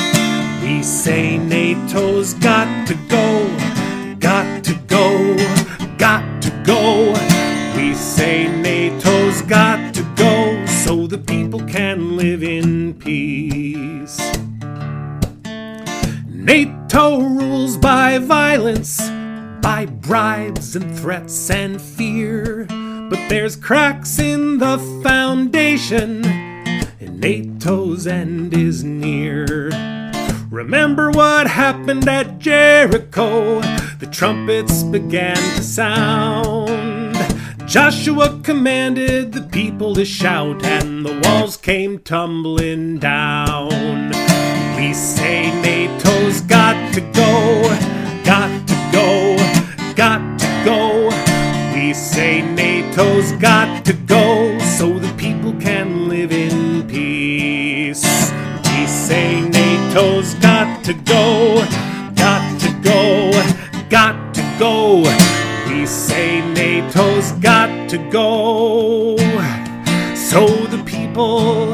We 0.62 0.84
say 0.84 1.40
NATO's 1.40 2.36
got 2.36 2.88
to 2.88 2.94
go, 3.10 4.16
got 4.20 4.64
to 4.66 4.76
go, 4.86 5.36
got 5.98 6.44
to 6.44 6.52
go. 6.64 7.12
We 7.76 7.96
say 7.96 8.46
NATO's 8.46 9.42
got 9.42 9.96
to 9.96 10.04
go 10.16 10.64
so 10.68 11.08
the 11.08 11.18
people 11.18 11.62
can 11.62 12.16
live 12.18 12.44
in 12.44 12.94
peace. 12.94 14.20
NATO 16.28 16.81
rules 16.94 17.78
by 17.78 18.18
violence, 18.18 19.00
by 19.62 19.86
bribes 19.86 20.76
and 20.76 20.98
threats 21.00 21.50
and 21.50 21.82
fear. 21.82 22.66
But 23.10 23.30
there's 23.30 23.56
cracks 23.56 24.20
in 24.20 24.58
the 24.58 24.78
foundation, 25.02 26.26
and 26.26 27.20
NATO's 27.22 28.08
end 28.08 28.54
is 28.54 28.84
near. 28.84 29.70
Remember 30.50 31.12
what 31.12 31.48
happened 31.48 32.10
at 32.10 32.40
Jericho? 32.40 33.62
The 34.00 34.10
trumpets 34.12 34.84
began 34.84 35.38
to 35.38 35.64
sound. 35.64 37.16
Joshua 37.66 38.38
commanded 38.44 39.32
the 39.32 39.44
people 39.44 39.96
to 39.96 40.04
shout, 40.04 40.66
and 40.66 41.06
the 41.06 41.22
walls 41.24 41.56
came 41.56 42.00
tumbling 42.00 43.00
down. 43.00 44.10
We 44.76 44.94
say 44.94 45.52
NATO's 45.62 46.31
got 46.52 46.94
to 46.94 47.00
go, 47.00 47.64
got 48.26 48.52
to 48.68 48.76
go, 48.92 49.38
got 49.96 50.38
to 50.38 50.48
go. 50.66 51.06
We 51.74 51.94
say 51.94 52.42
NATO's 52.42 53.32
got 53.42 53.86
to 53.86 53.94
go 53.94 54.60
so 54.60 55.00
the 55.00 55.14
people 55.14 55.54
can 55.54 56.10
live 56.10 56.34
in 56.34 56.86
peace. 56.90 58.04
We 58.66 58.86
say 58.86 59.40
NATO's 59.50 60.34
got 60.36 60.84
to 60.84 60.94
go, 60.94 61.64
got 62.16 62.60
to 62.60 62.70
go, 62.84 63.32
got 63.90 64.36
to 64.36 64.56
go. 64.60 65.04
We 65.68 65.86
say 65.86 66.42
NATO's 66.54 67.32
got 67.40 67.90
to 67.92 67.98
go 68.10 69.16
so 70.32 70.48
the 70.48 70.82
people 70.86 71.74